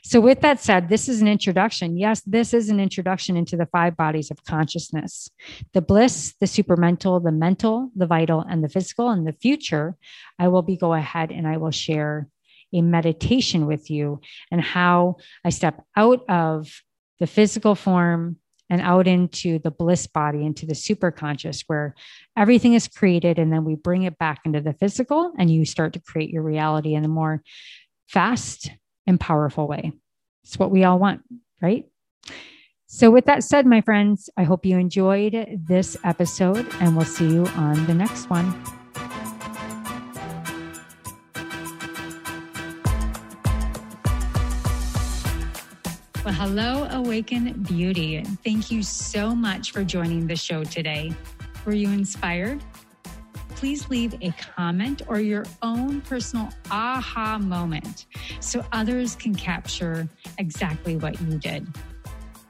So, 0.03 0.21
with 0.21 0.41
that 0.41 0.61
said, 0.61 0.89
this 0.89 1.09
is 1.09 1.21
an 1.21 1.29
introduction. 1.29 1.97
Yes, 1.97 2.23
this 2.23 2.53
is 2.53 2.69
an 2.69 2.81
introduction 2.81 3.37
into 3.37 3.57
the 3.57 3.67
five 3.67 3.97
bodies 3.97 4.31
of 4.31 4.45
consciousness 4.45 5.29
the 5.73 5.83
bliss, 5.83 6.35
the 6.41 6.47
supermental, 6.47 7.23
the 7.23 7.33
mental, 7.33 7.91
the 7.97 8.07
vital, 8.07 8.41
and 8.41 8.63
the 8.63 8.69
physical. 8.69 9.11
In 9.11 9.25
the 9.25 9.33
future, 9.33 9.97
I 10.39 10.49
will 10.49 10.63
be 10.63 10.77
go 10.77 10.93
ahead 10.93 11.31
and 11.31 11.47
I 11.47 11.57
will 11.57 11.71
share 11.71 12.29
a 12.75 12.83
meditation 12.83 13.67
with 13.67 13.91
you 13.91 14.21
and 14.51 14.61
how 14.61 15.17
I 15.45 15.51
step 15.51 15.83
out 15.97 16.29
of 16.29 16.83
the 17.21 17.27
physical 17.27 17.75
form 17.75 18.37
and 18.71 18.81
out 18.81 19.07
into 19.07 19.59
the 19.59 19.71
bliss 19.71 20.07
body, 20.07 20.45
into 20.45 20.67
the 20.67 20.75
super 20.75 21.11
conscious, 21.11 21.63
where 21.67 21.95
everything 22.37 22.75
is 22.75 22.89
created. 22.89 23.39
And 23.39 23.53
then 23.53 23.65
we 23.65 23.75
bring 23.75 24.03
it 24.03 24.19
back 24.19 24.41
into 24.45 24.61
the 24.61 24.73
physical 24.73 25.33
and 25.39 25.51
you 25.51 25.65
start 25.65 25.93
to 25.93 26.01
create 26.01 26.31
your 26.31 26.43
reality 26.43 26.95
in 26.95 27.05
a 27.05 27.09
more 27.09 27.43
fast 28.09 28.71
and 29.07 29.21
powerful 29.21 29.69
way. 29.69 29.93
It's 30.45 30.59
what 30.59 30.71
we 30.71 30.85
all 30.85 30.99
want, 30.99 31.23
right? 31.63 31.87
So, 32.87 33.11
with 33.11 33.25
that 33.25 33.43
said, 33.43 33.67
my 33.67 33.81
friends, 33.81 34.31
I 34.37 34.45
hope 34.45 34.65
you 34.65 34.79
enjoyed 34.79 35.63
this 35.67 35.97
episode 36.05 36.69
and 36.81 36.97
we'll 36.97 37.07
see 37.07 37.29
you 37.29 37.47
on 37.47 37.87
the 37.87 37.95
next 37.95 38.31
one. 38.31 38.84
Well, 46.25 46.33
hello, 46.33 46.85
Awaken 46.85 47.53
Beauty. 47.65 48.23
Thank 48.43 48.71
you 48.71 48.83
so 48.83 49.35
much 49.35 49.73
for 49.73 49.85
joining 49.85 50.27
the 50.27 50.37
show 50.37 50.65
today. 50.65 51.13
Were 51.67 51.75
you 51.75 51.91
inspired? 51.91 52.65
Please 53.51 53.91
leave 53.91 54.15
a 54.23 54.31
comment 54.31 55.03
or 55.07 55.21
your 55.21 55.45
own 55.61 56.01
personal 56.01 56.49
aha 56.71 57.37
moment 57.37 58.07
so 58.41 58.65
others 58.73 59.17
can 59.17 59.35
capture 59.35 60.09
exactly 60.39 60.97
what 60.97 61.21
you 61.21 61.37
did. 61.37 61.69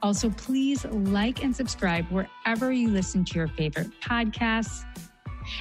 Also, 0.01 0.29
please 0.29 0.85
like 0.85 1.43
and 1.43 1.53
subscribe 1.53 2.05
wherever 2.05 2.71
you 2.71 2.87
listen 2.87 3.25
to 3.25 3.35
your 3.37 3.49
favorite 3.49 3.89
podcasts. 3.99 4.85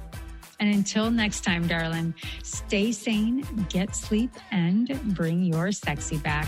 And 0.61 0.74
until 0.74 1.11
next 1.11 1.40
time, 1.42 1.66
darling, 1.66 2.14
stay 2.44 2.92
sane, 2.92 3.44
get 3.68 3.96
sleep, 3.96 4.30
and 4.53 4.88
bring 5.14 5.42
your 5.42 5.72
sexy 5.72 6.18
back. 6.18 6.46